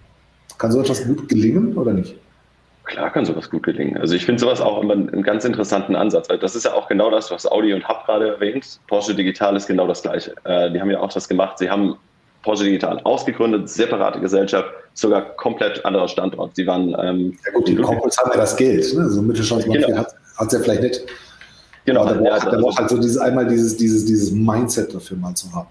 [0.58, 2.16] Kann so etwas gut gelingen oder nicht?
[2.84, 3.96] Klar kann sowas gut gelingen.
[3.96, 7.10] Also ich finde sowas auch immer einen ganz interessanten Ansatz, das ist ja auch genau
[7.10, 8.80] das, was Audi und Hub gerade erwähnt.
[8.88, 10.34] Porsche Digital ist genau das Gleiche.
[10.44, 11.58] Äh, die haben ja auch das gemacht.
[11.58, 11.96] Sie haben
[12.42, 16.56] Porsche Digital ausgegründet, separate Gesellschaft, sogar komplett anderer Standort.
[16.56, 16.94] Sie waren.
[17.00, 18.94] Ähm, ja gut, die Corporates haben ja das Geld.
[18.94, 19.08] Ne?
[19.08, 19.96] So ein Mittelstandsmann genau.
[19.98, 21.00] hat es ja vielleicht nicht.
[21.84, 22.02] Genau.
[22.02, 25.52] Aber der braucht, braucht halt so dieses, einmal dieses, dieses, dieses Mindset dafür mal zu
[25.52, 25.68] haben.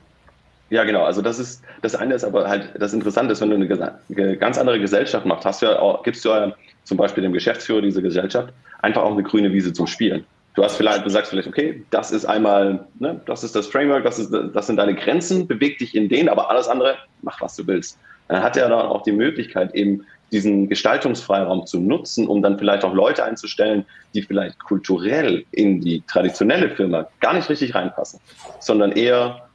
[0.70, 1.04] Ja, genau.
[1.04, 4.58] Also das ist das eine ist aber halt das Interessante ist, wenn du eine ganz
[4.58, 6.54] andere Gesellschaft machst, hast du ja auch, gibst du ja
[6.86, 10.26] zum Beispiel dem Geschäftsführer dieser Gesellschaft einfach auch eine grüne Wiese zum Spielen.
[10.54, 14.04] Du hast vielleicht, du sagst vielleicht, okay, das ist einmal, ne, das ist das Framework,
[14.04, 17.56] das, ist, das sind deine Grenzen, beweg dich in denen, aber alles andere, mach was
[17.56, 17.98] du willst.
[18.28, 22.84] Dann hat er dann auch die Möglichkeit, eben diesen Gestaltungsfreiraum zu nutzen, um dann vielleicht
[22.84, 28.20] auch Leute einzustellen, die vielleicht kulturell in die traditionelle Firma gar nicht richtig reinpassen,
[28.60, 29.48] sondern eher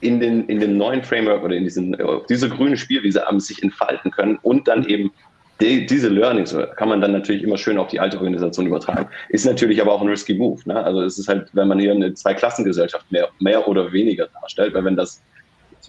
[0.00, 1.96] in den, in den neuen Framework oder in diesen,
[2.28, 5.12] diese grüne Spielwiese sich entfalten können und dann eben
[5.60, 9.08] die, diese Learnings kann man dann natürlich immer schön auf die alte Organisation übertragen.
[9.28, 10.60] Ist natürlich aber auch ein risky Move.
[10.64, 10.82] Ne?
[10.82, 14.84] Also es ist halt, wenn man hier eine Zweiklassengesellschaft mehr, mehr oder weniger darstellt, weil
[14.84, 15.22] wenn das,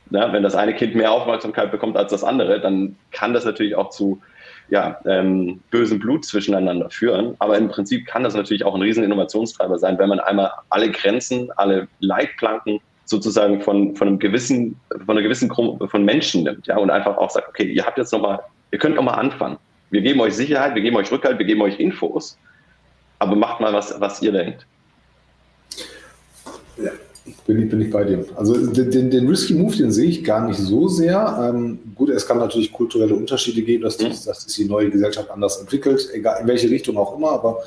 [0.10, 3.76] ne, wenn das eine Kind mehr Aufmerksamkeit bekommt als das andere, dann kann das natürlich
[3.76, 4.22] auch zu
[4.70, 7.36] ja, ähm, bösem Blut zwischeneinander führen.
[7.40, 10.90] Aber im Prinzip kann das natürlich auch ein riesen Innovationstreiber sein, wenn man einmal alle
[10.90, 16.68] Grenzen, alle Leitplanken sozusagen von, von einem gewissen, von einer gewissen Gruppe von Menschen nimmt,
[16.68, 18.40] ja, und einfach auch sagt, okay, ihr habt jetzt nochmal,
[18.72, 19.58] ihr könnt nochmal anfangen.
[19.90, 22.38] Wir geben euch Sicherheit, wir geben euch Rückhalt, wir geben euch Infos,
[23.20, 24.66] aber macht mal was, was ihr denkt.
[26.78, 26.92] Ja,
[27.46, 28.26] bin ich, bin ich bei dir.
[28.36, 31.52] Also den, den Risky Move, den sehe ich gar nicht so sehr.
[31.54, 34.16] Ähm, gut, es kann natürlich kulturelle Unterschiede geben, dass, die, mhm.
[34.26, 37.60] dass sich die neue Gesellschaft anders entwickelt, egal in welche Richtung auch immer, aber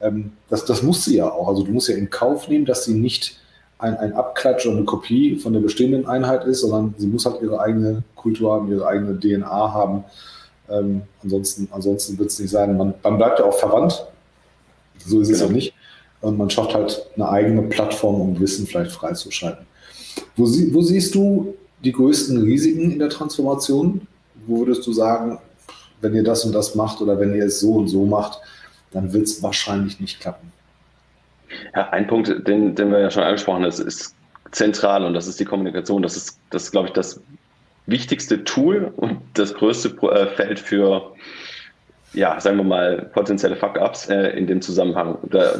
[0.00, 1.48] ähm, das, das muss sie ja auch.
[1.48, 3.38] Also du musst ja in Kauf nehmen, dass sie nicht
[3.78, 7.40] ein, ein Abklatsch oder eine Kopie von der bestehenden Einheit ist, sondern sie muss halt
[7.42, 10.04] ihre eigene Kultur haben, ihre eigene DNA haben.
[10.70, 12.76] Ähm, ansonsten ansonsten wird es nicht sein.
[12.76, 14.06] Man, man bleibt ja auch verwandt.
[14.98, 15.44] So ist genau.
[15.44, 15.74] es ja nicht.
[16.20, 19.66] Und man schafft halt eine eigene Plattform, um Wissen vielleicht freizuschalten.
[20.36, 24.06] Wo, sie, wo siehst du die größten Risiken in der Transformation?
[24.46, 25.38] Wo würdest du sagen,
[26.00, 28.38] wenn ihr das und das macht oder wenn ihr es so und so macht,
[28.92, 30.52] dann wird es wahrscheinlich nicht klappen?
[31.74, 34.14] Ja, ein Punkt, den, den wir ja schon angesprochen haben, ist, ist
[34.52, 36.02] zentral und das ist die Kommunikation.
[36.02, 37.20] Das ist, das ist, glaube ich, das
[37.86, 41.12] wichtigste Tool und das größte äh, Feld für,
[42.12, 45.18] ja, sagen wir mal, potenzielle Fuck-Ups äh, in dem Zusammenhang,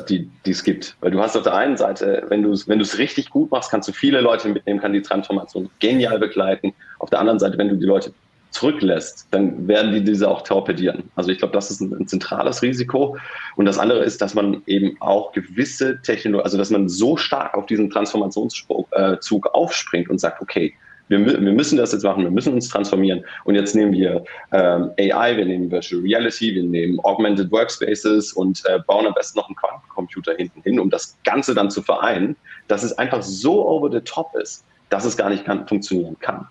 [0.08, 0.96] die, die es gibt.
[1.00, 3.88] Weil du hast auf der einen Seite, wenn du es wenn richtig gut machst, kannst
[3.88, 6.72] du viele Leute mitnehmen, kann die Transformation genial begleiten.
[6.98, 8.12] Auf der anderen Seite, wenn du die Leute
[8.50, 11.04] zurücklässt, dann werden die diese auch torpedieren.
[11.14, 13.16] Also ich glaube, das ist ein, ein, zentrales Risiko.
[13.56, 17.54] Und das andere ist, dass man eben auch gewisse Technologien, also dass man so stark
[17.54, 20.74] auf diesen Transformationszug äh, aufspringt und sagt, okay,
[21.10, 23.24] wir, wir, müssen das jetzt machen, wir müssen uns transformieren.
[23.44, 28.62] Und jetzt nehmen wir ähm, AI, wir nehmen Virtual Reality, wir nehmen Augmented Workspaces und
[28.66, 32.36] äh, bauen am besten noch einen Quantencomputer hinten hin, um das Ganze dann zu vereinen,
[32.68, 36.46] dass es einfach so over the top ist, dass es gar nicht kann, funktionieren kann.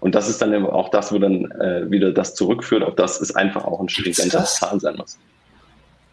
[0.00, 3.20] Und das ist dann eben auch das, wo dann äh, wieder das zurückführt, auf das
[3.20, 5.16] es einfach auch ein stringenter Zahl sein muss.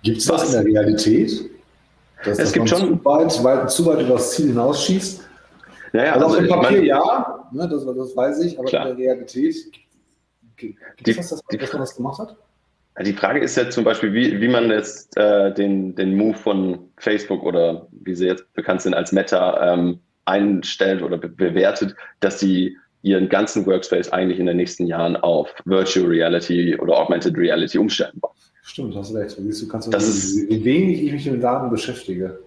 [0.03, 1.49] Gibt es das in der Realität?
[2.23, 2.99] Dass, es gibt schon.
[2.99, 3.05] Zu
[3.43, 5.28] weit, zu weit über das Ziel hinausschießt?
[5.93, 8.89] Ja, ja, also, also auf dem Papier ja, ne, das, das, weiß ich, aber klar.
[8.89, 9.55] in der Realität
[10.55, 10.77] gibt
[11.07, 12.35] es das, dass, dass man das gemacht hat?
[13.01, 16.89] Die Frage ist ja zum Beispiel, wie, wie man jetzt äh, den, den Move von
[16.97, 22.39] Facebook oder wie sie jetzt bekannt sind als Meta ähm, einstellt oder be bewertet, dass
[22.39, 27.77] sie ihren ganzen Workspace eigentlich in den nächsten Jahren auf Virtual Reality oder Augmented Reality
[27.77, 28.33] umstellen wollen.
[28.63, 29.37] Stimmt, hast recht.
[29.37, 32.39] Du kannst das ist, wie wenig ich mich mit Daten beschäftige.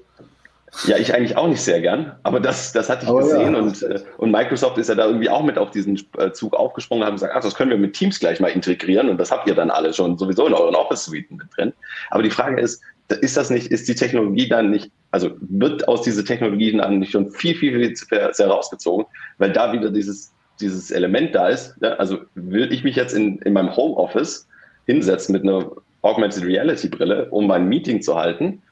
[0.87, 3.61] Ja, ich eigentlich auch nicht sehr gern, aber das, das hatte ich aber gesehen ja,
[3.61, 7.03] und, äh, und Microsoft ist ja da irgendwie auch mit auf diesen äh, Zug aufgesprungen
[7.03, 9.47] und hat gesagt, ach, das können wir mit Teams gleich mal integrieren und das habt
[9.47, 11.75] ihr dann alle schon sowieso in euren Office-Suiten mit drin.
[12.11, 12.83] Aber die Frage ist,
[13.21, 17.13] ist das nicht, ist die Technologie dann nicht, also wird aus dieser Technologie dann nicht
[17.13, 17.95] schon viel, viel, viel
[18.33, 19.05] sehr rausgezogen,
[19.37, 23.39] weil da wieder dieses dieses Element da ist, ja, also will ich mich jetzt in,
[23.39, 24.49] in meinem Homeoffice
[24.87, 25.71] hinsetzen mit einer
[26.03, 28.63] Augmented Reality Brille, um mein Meeting zu halten?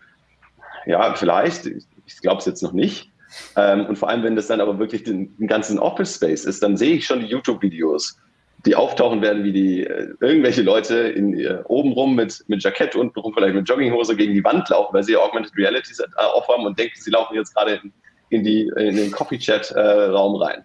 [0.86, 1.66] Ja, vielleicht.
[1.66, 3.10] Ich, glaube es jetzt noch nicht.
[3.56, 6.62] Ähm, und vor allem, wenn das dann aber wirklich den, den ganzen Office Space ist,
[6.62, 8.18] dann sehe ich schon die YouTube-Videos,
[8.66, 13.14] die auftauchen werden, wie die äh, irgendwelche Leute in, äh, oben mit, mit Jackett und
[13.34, 16.94] vielleicht mit Jogginghose gegen die Wand laufen, weil sie Augmented Reality äh, aufhaben und denken,
[16.98, 17.80] sie laufen jetzt gerade
[18.30, 20.64] in, in, in den Coffee-Chat-Raum äh, rein.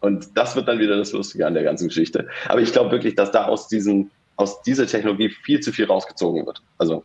[0.00, 2.26] Und das wird dann wieder das Lustige an der ganzen Geschichte.
[2.48, 6.44] Aber ich glaube wirklich, dass da aus, diesen, aus dieser Technologie viel zu viel rausgezogen
[6.44, 6.60] wird.
[6.76, 7.04] Also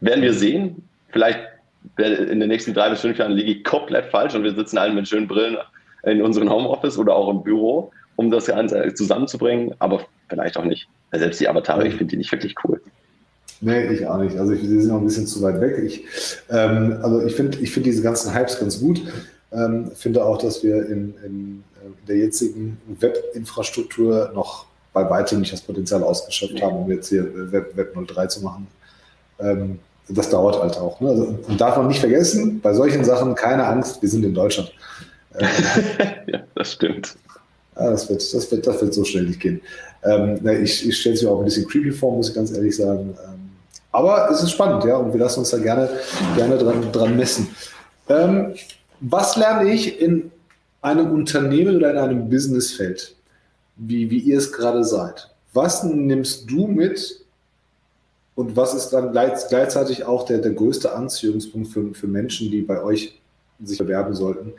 [0.00, 1.40] werden wir sehen, vielleicht
[1.96, 4.92] in den nächsten drei bis fünf Jahren liege ich komplett falsch und wir sitzen alle
[4.92, 5.56] mit schönen Brillen
[6.04, 10.88] in unserem Homeoffice oder auch im Büro, um das Ganze zusammenzubringen, aber vielleicht auch nicht.
[11.12, 12.80] Selbst die Avatare, ich finde die nicht wirklich cool.
[13.60, 14.36] Nee, ich auch nicht.
[14.36, 15.78] Also die sind noch ein bisschen zu weit weg.
[15.84, 16.04] Ich,
[16.50, 19.02] ähm, also ich finde ich find diese ganzen Hypes ganz gut.
[19.50, 25.52] Ähm, finde auch, dass wir in, in, in der jetzigen Webinfrastruktur noch bei weitem nicht
[25.52, 28.66] das Potenzial ausgeschöpft haben, um jetzt hier Web, Web 03 zu machen.
[29.40, 29.78] Ähm,
[30.08, 31.00] das dauert halt auch.
[31.00, 31.10] Ne?
[31.10, 34.72] Also, und darf man nicht vergessen, bei solchen Sachen keine Angst, wir sind in Deutschland.
[36.26, 37.16] ja, das stimmt.
[37.76, 39.60] Ja, das, wird, das, wird, das wird so schnell nicht gehen.
[40.02, 42.76] Ähm, ich ich stelle es mir auch ein bisschen creepy vor, muss ich ganz ehrlich
[42.76, 43.16] sagen.
[43.24, 43.50] Ähm,
[43.92, 45.88] aber es ist spannend, ja, und wir lassen uns da gerne,
[46.36, 47.48] gerne dran, dran messen.
[48.08, 48.54] Ähm,
[49.00, 50.30] was lerne ich in
[50.82, 53.14] einem Unternehmen oder in einem Businessfeld,
[53.76, 55.30] wie, wie ihr es gerade seid?
[55.52, 57.20] Was nimmst du mit
[58.38, 62.80] und was ist dann gleichzeitig auch der, der größte Anziehungspunkt für, für Menschen, die bei
[62.80, 63.20] euch
[63.60, 64.52] sich bewerben sollten?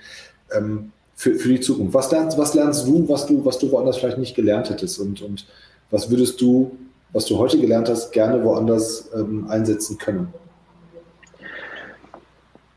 [0.54, 1.94] Ähm, für, für die Zukunft?
[1.94, 5.00] Was lernst, was lernst du, was du, was du woanders vielleicht nicht gelernt hättest?
[5.00, 5.46] Und, und
[5.92, 6.78] was würdest du,
[7.14, 10.34] was du heute gelernt hast, gerne woanders ähm, einsetzen können?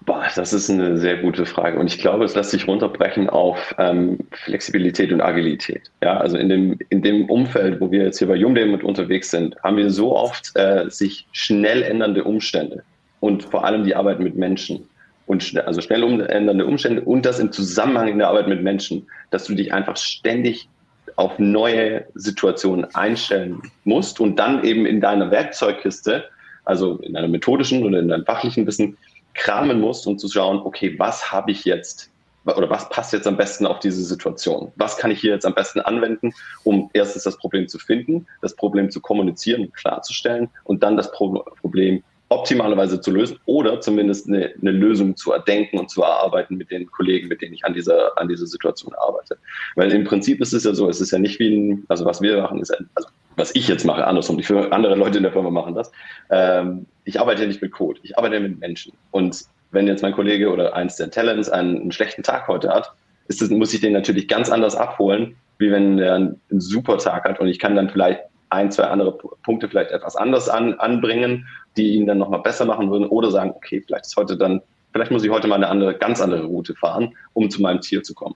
[0.04, 1.78] Boah, das ist eine sehr gute Frage.
[1.78, 5.90] Und ich glaube, es lässt sich runterbrechen auf ähm, Flexibilität und Agilität.
[6.02, 9.30] Ja, also in dem, in dem Umfeld, wo wir jetzt hier bei Jumde mit unterwegs
[9.30, 12.82] sind, haben wir so oft äh, sich schnell ändernde Umstände
[13.20, 14.88] und vor allem die Arbeit mit Menschen
[15.26, 19.06] und schnell, also schnell ändernde Umstände und das im Zusammenhang in der Arbeit mit Menschen,
[19.30, 20.68] dass du dich einfach ständig
[21.14, 26.24] auf neue Situationen einstellen musst und dann eben in deiner Werkzeugkiste,
[26.64, 28.96] also in deiner methodischen oder in deinem fachlichen Wissen,
[29.34, 32.10] kramen musst, um zu schauen, okay, was habe ich jetzt
[32.44, 34.72] oder was passt jetzt am besten auf diese Situation?
[34.76, 36.32] Was kann ich hier jetzt am besten anwenden,
[36.64, 41.44] um erstens das Problem zu finden, das Problem zu kommunizieren klarzustellen und dann das Pro
[41.60, 42.02] Problem
[42.32, 46.90] optimalerweise zu lösen oder zumindest eine, eine, Lösung zu erdenken und zu erarbeiten mit den
[46.90, 49.36] Kollegen, mit denen ich an dieser, an dieser Situation arbeite.
[49.76, 52.22] Weil im Prinzip ist es ja so, es ist ja nicht wie ein, also was
[52.22, 55.50] wir machen, ist, also was ich jetzt mache, andersrum, die andere Leute in der Firma
[55.50, 55.90] machen das.
[56.30, 58.92] Ähm, ich arbeite ja nicht mit Code, ich arbeite mit Menschen.
[59.10, 62.92] Und wenn jetzt mein Kollege oder eins der Talents einen, einen schlechten Tag heute hat,
[63.28, 66.98] ist das, muss ich den natürlich ganz anders abholen, wie wenn er einen, einen super
[66.98, 68.20] Tag hat und ich kann dann vielleicht
[68.50, 72.90] ein, zwei andere Punkte vielleicht etwas anders an, anbringen die ihn dann nochmal besser machen
[72.90, 74.60] würden oder sagen, okay, vielleicht ist heute dann,
[74.92, 78.02] vielleicht muss ich heute mal eine andere, ganz andere Route fahren, um zu meinem Ziel
[78.02, 78.34] zu kommen.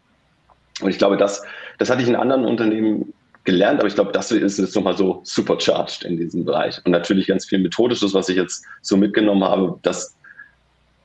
[0.81, 1.43] Und ich glaube, das,
[1.79, 3.13] das hatte ich in anderen Unternehmen
[3.47, 6.81] gelernt, aber ich glaube, das ist jetzt nochmal so supercharged in diesem Bereich.
[6.85, 10.17] Und natürlich ganz viel Methodisches, was ich jetzt so mitgenommen habe, das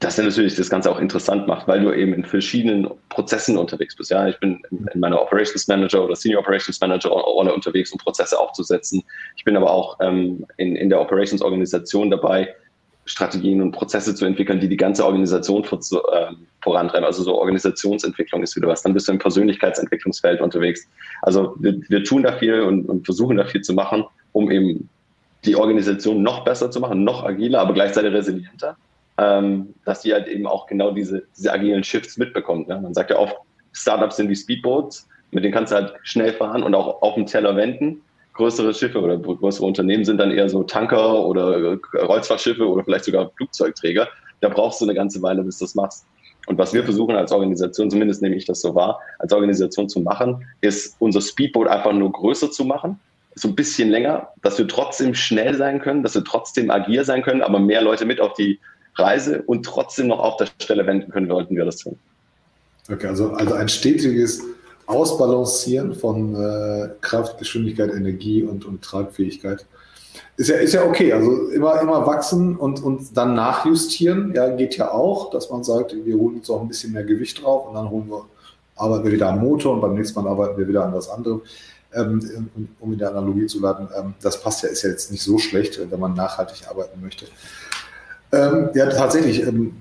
[0.01, 4.09] das natürlich das Ganze auch interessant macht, weil du eben in verschiedenen Prozessen unterwegs bist.
[4.09, 8.37] Ja, ich bin in meiner Operations Manager oder Senior Operations Manager Rolle unterwegs, um Prozesse
[8.39, 9.03] aufzusetzen.
[9.37, 12.51] Ich bin aber auch ähm, in, in der Operations Organisation dabei,
[13.11, 16.31] Strategien und Prozesse zu entwickeln, die die ganze Organisation vor, äh,
[16.61, 17.05] vorantreiben.
[17.05, 18.81] Also so Organisationsentwicklung ist wieder was.
[18.81, 20.87] Dann bist du im Persönlichkeitsentwicklungsfeld unterwegs.
[21.21, 24.89] Also wir, wir tun da viel und, und versuchen da viel zu machen, um eben
[25.45, 28.77] die Organisation noch besser zu machen, noch agiler, aber gleichzeitig resilienter
[29.21, 32.67] ähm, dass die halt eben auch genau diese, diese agilen Shifts mitbekommt.
[32.67, 32.79] Ne?
[32.81, 33.35] Man sagt ja oft,
[33.73, 37.25] Startups sind wie Speedboats, mit denen kannst du halt schnell fahren und auch auf dem
[37.25, 38.01] Teller wenden.
[38.41, 43.29] Größere Schiffe oder größere Unternehmen sind dann eher so Tanker oder Kreuzfahrtschiffe oder vielleicht sogar
[43.37, 44.07] Flugzeugträger.
[44.39, 46.07] Da brauchst du eine ganze Weile, bis du das machst.
[46.47, 49.99] Und was wir versuchen als Organisation, zumindest nehme ich das so wahr, als Organisation zu
[49.99, 52.99] machen, ist unser Speedboat einfach nur größer zu machen,
[53.35, 57.21] so ein bisschen länger, dass wir trotzdem schnell sein können, dass wir trotzdem agil sein
[57.21, 58.59] können, aber mehr Leute mit auf die
[58.95, 61.99] Reise und trotzdem noch auf der Stelle wenden können, wollten wir das tun.
[62.91, 64.41] Okay, also, also ein stetiges
[64.91, 69.65] Ausbalancieren von äh, Kraft, Geschwindigkeit, Energie und, und Tragfähigkeit.
[70.37, 74.77] Ist ja, ist ja okay, also immer, immer wachsen und, und dann nachjustieren, ja, geht
[74.77, 77.75] ja auch, dass man sagt, wir holen uns auch ein bisschen mehr Gewicht drauf und
[77.75, 78.25] dann holen wir,
[78.75, 81.41] arbeiten wir wieder am Motor und beim nächsten Mal arbeiten wir wieder an was anderem.
[81.93, 85.23] Ähm, um in der Analogie zu laden, ähm, das passt ja, ist ja jetzt nicht
[85.23, 87.25] so schlecht, wenn man nachhaltig arbeiten möchte.
[88.31, 89.45] Ähm, ja, tatsächlich.
[89.45, 89.75] Ähm,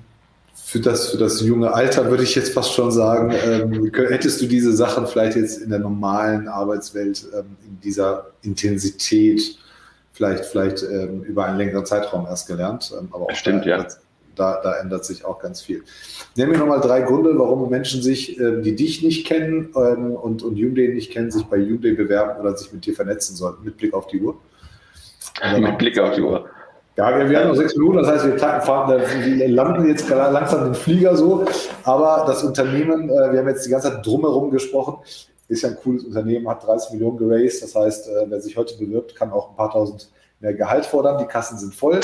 [0.70, 4.46] für das, für das junge Alter würde ich jetzt fast schon sagen, ähm, hättest du
[4.46, 9.58] diese Sachen vielleicht jetzt in der normalen Arbeitswelt ähm, in dieser Intensität
[10.12, 12.94] vielleicht, vielleicht ähm, über einen längeren Zeitraum erst gelernt.
[12.96, 13.86] Ähm, aber auch Stimmt, da, ja.
[14.36, 15.82] Da, da, ändert sich auch ganz viel.
[16.36, 20.86] Nehmen wir nochmal drei Gründe, warum Menschen sich, die dich nicht kennen und, und Hyundai
[20.86, 24.06] nicht kennen, sich bei Hyundai bewerben oder sich mit dir vernetzen sollten, mit Blick auf
[24.06, 24.38] die Uhr.
[25.58, 26.48] Mit Blick auf die Uhr.
[27.00, 30.74] Ja, wir, haben noch sechs Minuten, das heißt, wir fahren, wir landen jetzt langsam den
[30.74, 31.46] Flieger so.
[31.82, 34.98] Aber das Unternehmen, äh, wir haben jetzt die ganze Zeit drumherum gesprochen,
[35.48, 37.62] ist ja ein cooles Unternehmen, hat 30 Millionen geraced.
[37.62, 41.16] Das heißt, äh, wer sich heute bewirbt, kann auch ein paar tausend mehr Gehalt fordern.
[41.16, 42.00] Die Kassen sind voll.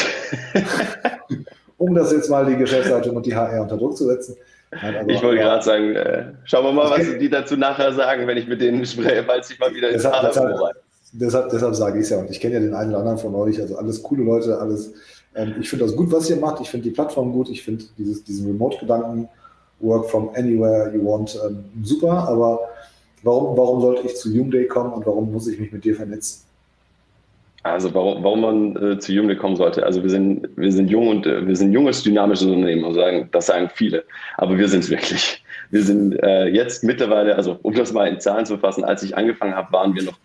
[1.76, 4.34] um das jetzt mal die Geschäftsleitung und die HR unter Druck zu setzen.
[4.70, 8.26] Nein, also, ich wollte gerade sagen, äh, schauen wir mal, was die dazu nachher sagen,
[8.26, 10.74] wenn ich mit denen spreche, falls ich mal wieder ins Arbeitsbüro rein
[11.12, 12.18] deshalb, deshalb sage ich es ja.
[12.18, 13.60] Und ich kenne ja den einen oder anderen von euch.
[13.60, 14.92] Also alles coole Leute, alles.
[15.34, 16.60] Ähm, ich finde das gut, was ihr macht.
[16.60, 17.48] Ich finde die Plattform gut.
[17.48, 19.28] Ich finde diesen Remote-Gedanken
[19.80, 22.60] Work from anywhere you want, ähm, super, aber
[23.22, 26.44] warum, warum sollte ich zu Humday kommen und warum muss ich mich mit dir vernetzen?
[27.62, 29.84] Also warum, warum man äh, zu Humday kommen sollte.
[29.84, 32.84] Also wir sind, wir sind jung und äh, wir sind junges, dynamisches Unternehmen.
[32.84, 34.04] Und sagen, das sagen viele,
[34.38, 35.42] aber wir sind es wirklich.
[35.70, 39.16] Wir sind äh, jetzt mittlerweile, also um das mal in Zahlen zu fassen, als ich
[39.16, 40.16] angefangen habe, waren wir noch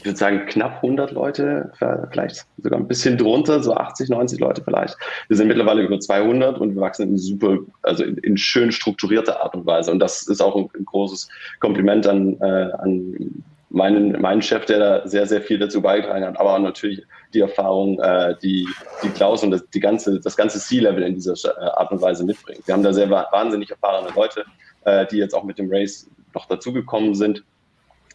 [0.00, 1.72] ich würde sagen, knapp 100 Leute,
[2.10, 4.96] vielleicht sogar ein bisschen drunter, so 80, 90 Leute vielleicht.
[5.28, 9.42] Wir sind mittlerweile über 200 und wir wachsen in super, also in, in schön strukturierter
[9.42, 9.90] Art und Weise.
[9.90, 11.28] Und das ist auch ein, ein großes
[11.60, 16.40] Kompliment an, äh, an meinen, meinen Chef, der da sehr, sehr viel dazu beigetragen hat,
[16.40, 17.02] aber auch natürlich
[17.34, 18.66] die Erfahrung, äh, die,
[19.02, 22.66] die Klaus und das, die ganze, ganze C-Level in dieser äh, Art und Weise mitbringt.
[22.66, 24.46] Wir haben da sehr wahnsinnig erfahrene Leute,
[24.86, 27.44] äh, die jetzt auch mit dem Race noch dazugekommen sind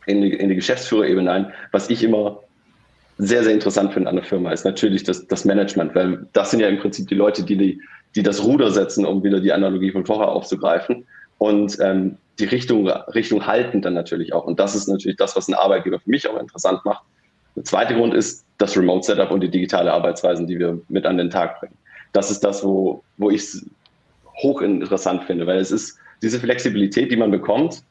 [0.06, 1.54] in die, in die Geschäftsführerebene ein.
[1.72, 2.42] Was ich immer
[3.18, 6.60] sehr, sehr interessant finde an der Firma, ist natürlich das, das Management, weil das sind
[6.60, 7.82] ja im Prinzip die Leute, die, die,
[8.16, 11.06] die das Ruder setzen, um wieder die Analogie von vorher aufzugreifen
[11.38, 14.46] und ähm, die Richtung, Richtung halten dann natürlich auch.
[14.46, 17.04] Und das ist natürlich das, was ein Arbeitgeber für mich auch interessant macht.
[17.56, 21.30] Der zweite Grund ist das Remote-Setup und die digitale Arbeitsweisen, die wir mit an den
[21.30, 21.78] Tag bringen.
[22.12, 23.66] Das ist das, wo, wo ich es
[24.42, 27.84] hochinteressant finde, weil es ist diese Flexibilität, die man bekommt,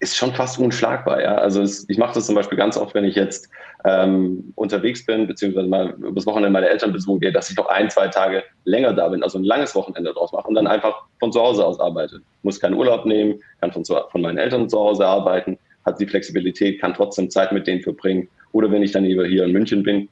[0.00, 1.22] ist schon fast unschlagbar.
[1.22, 1.36] Ja?
[1.36, 3.50] Also es, ich mache das zum Beispiel ganz oft, wenn ich jetzt
[3.84, 7.90] ähm, unterwegs bin, beziehungsweise mal übers Wochenende meine Eltern besuchen gehe, dass ich noch ein,
[7.90, 11.32] zwei Tage länger da bin, also ein langes Wochenende draus mache und dann einfach von
[11.32, 12.20] zu Hause aus arbeite.
[12.42, 16.06] Muss keinen Urlaub nehmen, kann von, zu, von meinen Eltern zu Hause arbeiten, hat die
[16.06, 18.28] Flexibilität, kann trotzdem Zeit mit denen verbringen.
[18.52, 20.08] Oder wenn ich dann lieber hier in München bin,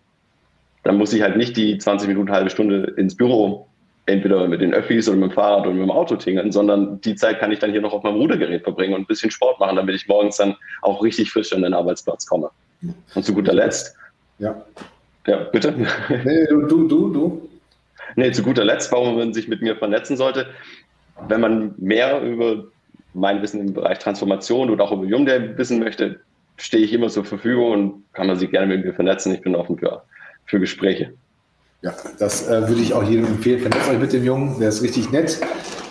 [0.85, 3.68] dann muss ich halt nicht die 20 Minuten, halbe Stunde ins Büro
[4.09, 7.15] entweder mit den Öffis oder mit dem Fahrrad oder mit dem Auto tingeln, sondern die
[7.15, 9.77] Zeit kann ich dann hier noch auf meinem Rudergerät verbringen und ein bisschen Sport machen,
[9.77, 12.51] damit ich morgens dann auch richtig frisch an den Arbeitsplatz komme.
[13.15, 13.95] Und zu guter Letzt.
[14.39, 14.65] Ja.
[15.27, 15.75] Ja, bitte?
[16.25, 17.49] Nee, du, du, du, du.
[18.17, 20.47] Nee, zu guter Letzt, warum man sich mit mir vernetzen sollte,
[21.29, 22.65] wenn man mehr über
[23.13, 26.21] mein Wissen im Bereich Transformation oder auch über Jumday wissen möchte,
[26.57, 29.35] stehe ich immer zur Verfügung und kann man sich gerne mit mir vernetzen.
[29.35, 30.03] Ich bin offen für,
[30.47, 31.13] für Gespräche.
[31.81, 33.61] Ja, das äh, würde ich auch jedem empfehlen.
[33.61, 35.39] Vernetzt euch mit dem Jungen, der ist richtig nett.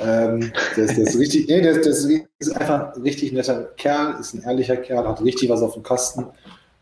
[0.03, 4.19] Ähm, der, ist, der, ist, richtig, nee, der, der ist einfach ein richtig netter Kerl,
[4.19, 6.25] ist ein ehrlicher Kerl, hat richtig was auf dem Kasten.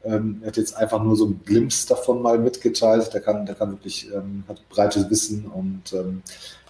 [0.03, 3.13] Ähm, er hat jetzt einfach nur so einen Glimpse davon mal mitgeteilt.
[3.13, 6.23] Der kann, der kann wirklich, ähm, hat breites Wissen und ähm,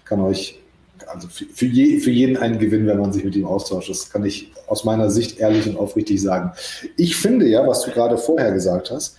[0.03, 0.59] kann euch,
[1.07, 3.89] also für, für, je, für jeden einen Gewinn, wenn man sich mit ihm austauscht.
[3.89, 6.51] Das kann ich aus meiner Sicht ehrlich und aufrichtig sagen.
[6.97, 9.17] Ich finde ja, was du gerade vorher gesagt hast,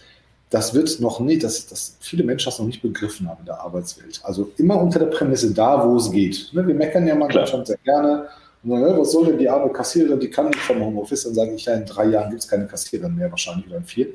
[0.51, 3.61] das wird noch nicht, dass, dass viele Menschen das noch nicht begriffen haben in der
[3.61, 4.21] Arbeitswelt.
[4.23, 6.51] Also immer unter der Prämisse da, wo es geht.
[6.53, 8.29] Ne, wir meckern ja mal in Deutschland sehr gerne
[8.63, 11.25] und sagen, was soll denn die arme Kassiererin, die kann nicht vom Homeoffice.
[11.25, 13.85] Dann sage ich, ja, in drei Jahren gibt es keine Kassiererin mehr, wahrscheinlich oder in
[13.85, 14.09] vier.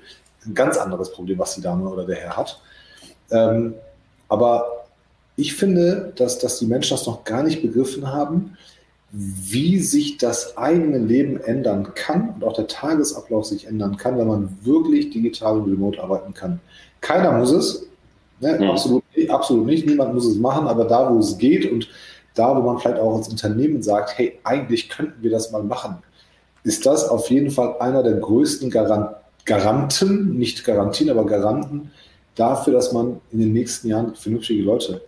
[0.45, 2.61] Ein ganz anderes Problem, was die Dame oder der Herr hat.
[3.29, 3.75] Ähm,
[4.29, 4.85] aber
[5.35, 8.57] ich finde, dass, dass die Menschen das noch gar nicht begriffen haben,
[9.11, 14.27] wie sich das eigene Leben ändern kann und auch der Tagesablauf sich ändern kann, wenn
[14.27, 16.61] man wirklich digital und remote arbeiten kann.
[17.01, 17.87] Keiner muss es,
[18.39, 18.57] ne?
[18.57, 18.69] mhm.
[18.69, 21.89] absolut, absolut nicht, niemand muss es machen, aber da, wo es geht und
[22.35, 25.97] da, wo man vielleicht auch als Unternehmen sagt, hey, eigentlich könnten wir das mal machen,
[26.63, 31.91] ist das auf jeden Fall einer der größten Garant Garanten, nicht Garantien, aber Garanten
[32.35, 35.01] dafür, dass man in den nächsten Jahren vernünftige Leute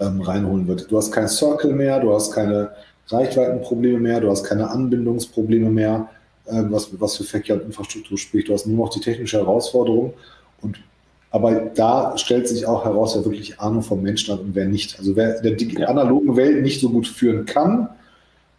[0.00, 0.90] ähm, reinholen wird.
[0.90, 2.70] Du hast kein Circle mehr, du hast keine
[3.08, 6.08] Reichweitenprobleme mehr, du hast keine Anbindungsprobleme mehr,
[6.46, 8.48] äh, was, was für Verkehr und Infrastruktur spricht.
[8.48, 10.14] Du hast nur noch die technische Herausforderung.
[10.62, 10.78] Und,
[11.30, 14.98] aber da stellt sich auch heraus, wer wirklich Ahnung vom Menschen hat und wer nicht.
[14.98, 15.88] Also wer in der ja.
[15.88, 17.88] analogen Welt nicht so gut führen kann,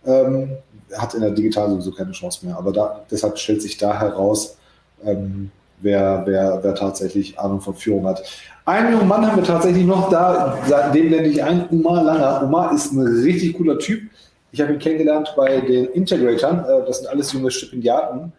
[0.05, 0.51] ähm,
[0.95, 2.57] hat in der digitalen sowieso keine Chance mehr.
[2.57, 4.57] Aber da, deshalb stellt sich da heraus,
[5.03, 8.23] ähm, wer, wer, wer tatsächlich Ahnung von Führung hat.
[8.65, 10.57] Einen jungen Mann haben wir tatsächlich noch da,
[10.93, 12.43] dem nenne ich ein, Umar Langer.
[12.43, 14.09] Umar ist ein richtig cooler Typ.
[14.51, 16.59] Ich habe ihn kennengelernt bei den Integratoren.
[16.59, 18.31] Äh, das sind alles junge Stipendiaten.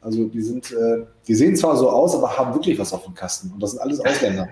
[0.00, 3.14] Also die sind, äh, die sehen zwar so aus, aber haben wirklich was auf dem
[3.14, 3.50] Kasten.
[3.52, 4.48] Und das sind alles Ausländer.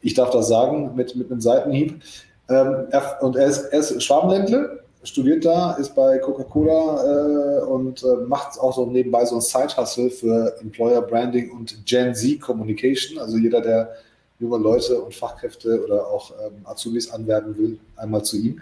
[0.00, 2.02] Ich darf das sagen mit, mit einem Seitenhieb.
[2.48, 2.86] Ähm,
[3.20, 8.74] und er ist, er ist Schwabenländle, studiert da, ist bei Coca-Cola äh, und macht auch
[8.74, 13.18] so nebenbei so ein Side-Hustle für Employer Branding und Gen Z Communication.
[13.18, 13.94] Also jeder, der
[14.38, 18.60] junge Leute und Fachkräfte oder auch ähm, Azubis anwerben will, einmal zu ihm.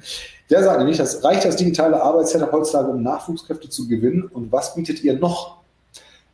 [0.51, 4.25] Der sagt nämlich, das reicht das digitale Arbeitssetup heutzutage, um Nachwuchskräfte zu gewinnen.
[4.25, 5.63] Und was bietet ihr noch?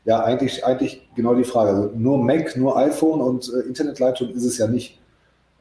[0.04, 1.70] Ja, eigentlich, eigentlich genau die Frage.
[1.70, 4.98] Also nur Mac, nur iPhone und äh, Internetleitung ist es ja nicht.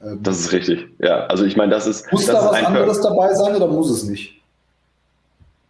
[0.01, 0.87] Ähm, das ist richtig.
[0.99, 2.11] Ja, also ich meine, das ist.
[2.11, 4.41] Muss das da was anderes dabei sein oder muss es nicht?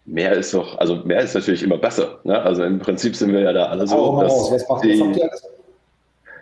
[0.05, 2.19] Mehr ist doch, also mehr ist natürlich immer besser.
[2.23, 2.41] Ne?
[2.41, 4.21] Also im Prinzip sind wir ja da alle so.
[4.21, 5.43] Dass, was macht, die, was habt ihr alles?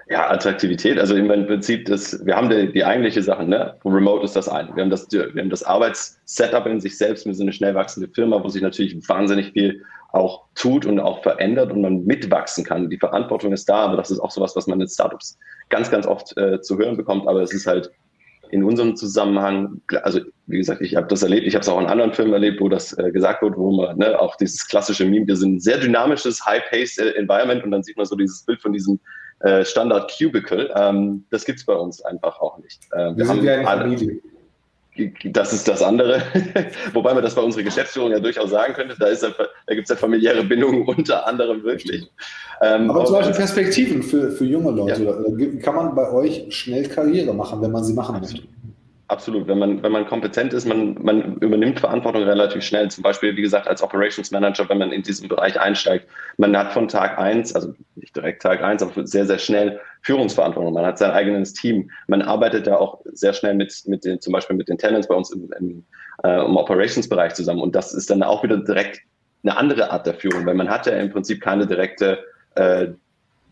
[0.08, 0.99] Ja, Attraktivität.
[0.99, 3.76] Also im Prinzip, das, wir haben die, die eigentliche Sache, ne?
[3.84, 4.76] Remote ist das eine.
[4.76, 7.26] Wir haben das, wir haben das Arbeitssetup in sich selbst.
[7.26, 11.24] Wir sind eine schnell wachsende Firma, wo sich natürlich wahnsinnig viel auch tut und auch
[11.24, 12.89] verändert und man mitwachsen kann.
[12.89, 15.39] Die Verantwortung ist da, aber das ist auch sowas, was man in Startups
[15.70, 17.28] ganz, ganz oft äh, zu hören bekommt.
[17.28, 17.91] Aber es ist halt
[18.51, 21.88] in unserem Zusammenhang, also wie gesagt, ich habe das erlebt, ich habe es auch in
[21.88, 25.28] anderen Filmen erlebt, wo das äh, gesagt wird, wo man ne, auch dieses klassische Meme,
[25.28, 28.62] wir sind ein sehr dynamisches, high-paced äh, Environment und dann sieht man so dieses Bild
[28.62, 28.99] von diesem
[29.39, 30.73] äh, Standard Cubicle.
[30.75, 32.81] Ähm, das gibt es bei uns einfach auch nicht.
[32.91, 34.21] Äh, wir, sind wie eine Familie.
[35.25, 36.21] Das ist das andere.
[36.93, 38.95] Wobei man das bei unserer Geschäftsführung ja durchaus sagen könnte.
[38.97, 42.09] Da, da gibt es ja familiäre Bindungen unter anderem wirklich.
[42.61, 45.03] Ähm, Aber zum Beispiel Perspektiven für, für junge Leute.
[45.03, 45.61] Ja.
[45.61, 48.43] Kann man bei euch schnell Karriere machen, wenn man sie machen möchte?
[49.08, 49.47] Absolut.
[49.47, 52.89] Wenn man, wenn man kompetent ist, man, man übernimmt Verantwortung relativ schnell.
[52.89, 56.08] Zum Beispiel, wie gesagt, als Operations Manager, wenn man in diesen Bereich einsteigt.
[56.38, 60.74] Man hat von Tag eins, also nicht direkt Tag eins, aber sehr, sehr schnell Führungsverantwortung.
[60.74, 61.91] Man hat sein eigenes Team.
[62.08, 65.16] Man arbeitet da auch sehr schnell mit, mit den, zum Beispiel mit den Talents bei
[65.16, 65.86] uns im, im,
[66.24, 67.62] äh, im Operations-Bereich zusammen.
[67.62, 69.01] Und das ist dann auch wieder direkt
[69.43, 72.24] eine andere Art der Führung, weil man hat ja im Prinzip keine direkte
[72.56, 72.88] äh,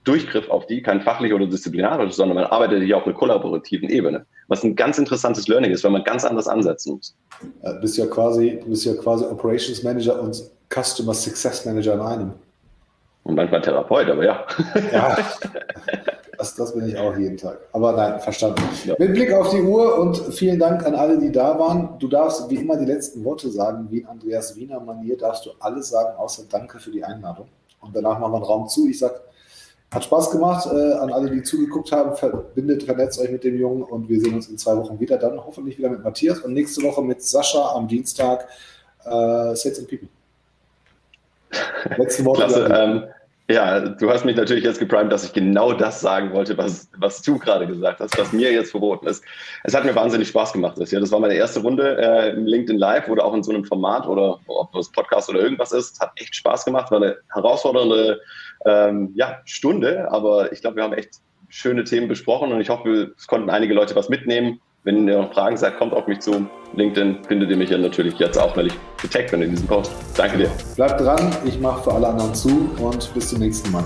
[0.04, 4.26] Durchgriff auf die, kein fachlich oder disziplinarisch, sondern man arbeitet hier auf einer kollaborativen Ebene.
[4.48, 7.16] Was ein ganz interessantes Learning ist, weil man ganz anders ansetzen muss.
[7.62, 12.02] Du bist ja quasi, du bist ja quasi Operations Manager und Customer Success Manager in
[12.02, 12.34] einem.
[13.24, 14.46] Und manchmal Therapeut, aber ja.
[14.92, 15.18] Ja,
[16.38, 17.60] das, das bin ich auch jeden Tag.
[17.72, 18.62] Aber nein, verstanden.
[18.84, 18.96] Ja.
[19.00, 21.98] Mit Blick auf die Uhr und vielen Dank an alle, die da waren.
[22.00, 25.52] Du darfst wie immer die letzten Worte sagen, wie in Andreas Wiener Manier darfst du
[25.60, 27.48] alles sagen, außer Danke für die Einladung.
[27.80, 28.90] Und danach machen wir einen Raum zu.
[28.90, 29.22] Ich sage
[29.94, 32.16] hat Spaß gemacht äh, an alle, die zugeguckt haben.
[32.16, 35.18] Verbindet, vernetzt euch mit dem Jungen und wir sehen uns in zwei Wochen wieder.
[35.18, 38.48] Dann hoffentlich wieder mit Matthias und nächste Woche mit Sascha am Dienstag.
[39.06, 40.08] Äh, Sets and People.
[41.98, 42.42] Letzte Worte.
[42.42, 43.04] Klasse, ähm,
[43.50, 47.22] ja, du hast mich natürlich jetzt geprimed, dass ich genau das sagen wollte, was, was
[47.22, 49.22] du gerade gesagt hast, was mir jetzt verboten ist.
[49.64, 50.78] Es hat mir wahnsinnig Spaß gemacht.
[50.80, 51.00] Das, ja.
[51.02, 54.08] das war meine erste Runde äh, im LinkedIn Live oder auch in so einem Format
[54.08, 55.96] oder ob das Podcast oder irgendwas ist.
[55.96, 58.22] Es hat echt Spaß gemacht, war eine herausfordernde
[58.66, 61.16] ähm, ja, Stunde, aber ich glaube, wir haben echt
[61.50, 64.60] schöne Themen besprochen und ich hoffe, es konnten einige Leute was mitnehmen.
[64.86, 66.46] Wenn ihr noch Fragen seid, kommt auf mich zu.
[66.76, 69.94] LinkedIn findet ihr mich ja natürlich jetzt auch, weil ich getaggt bin in diesem Post.
[70.18, 70.52] Danke dir.
[70.76, 73.86] Bleibt dran, ich mache für alle anderen zu und bis zum nächsten Mal.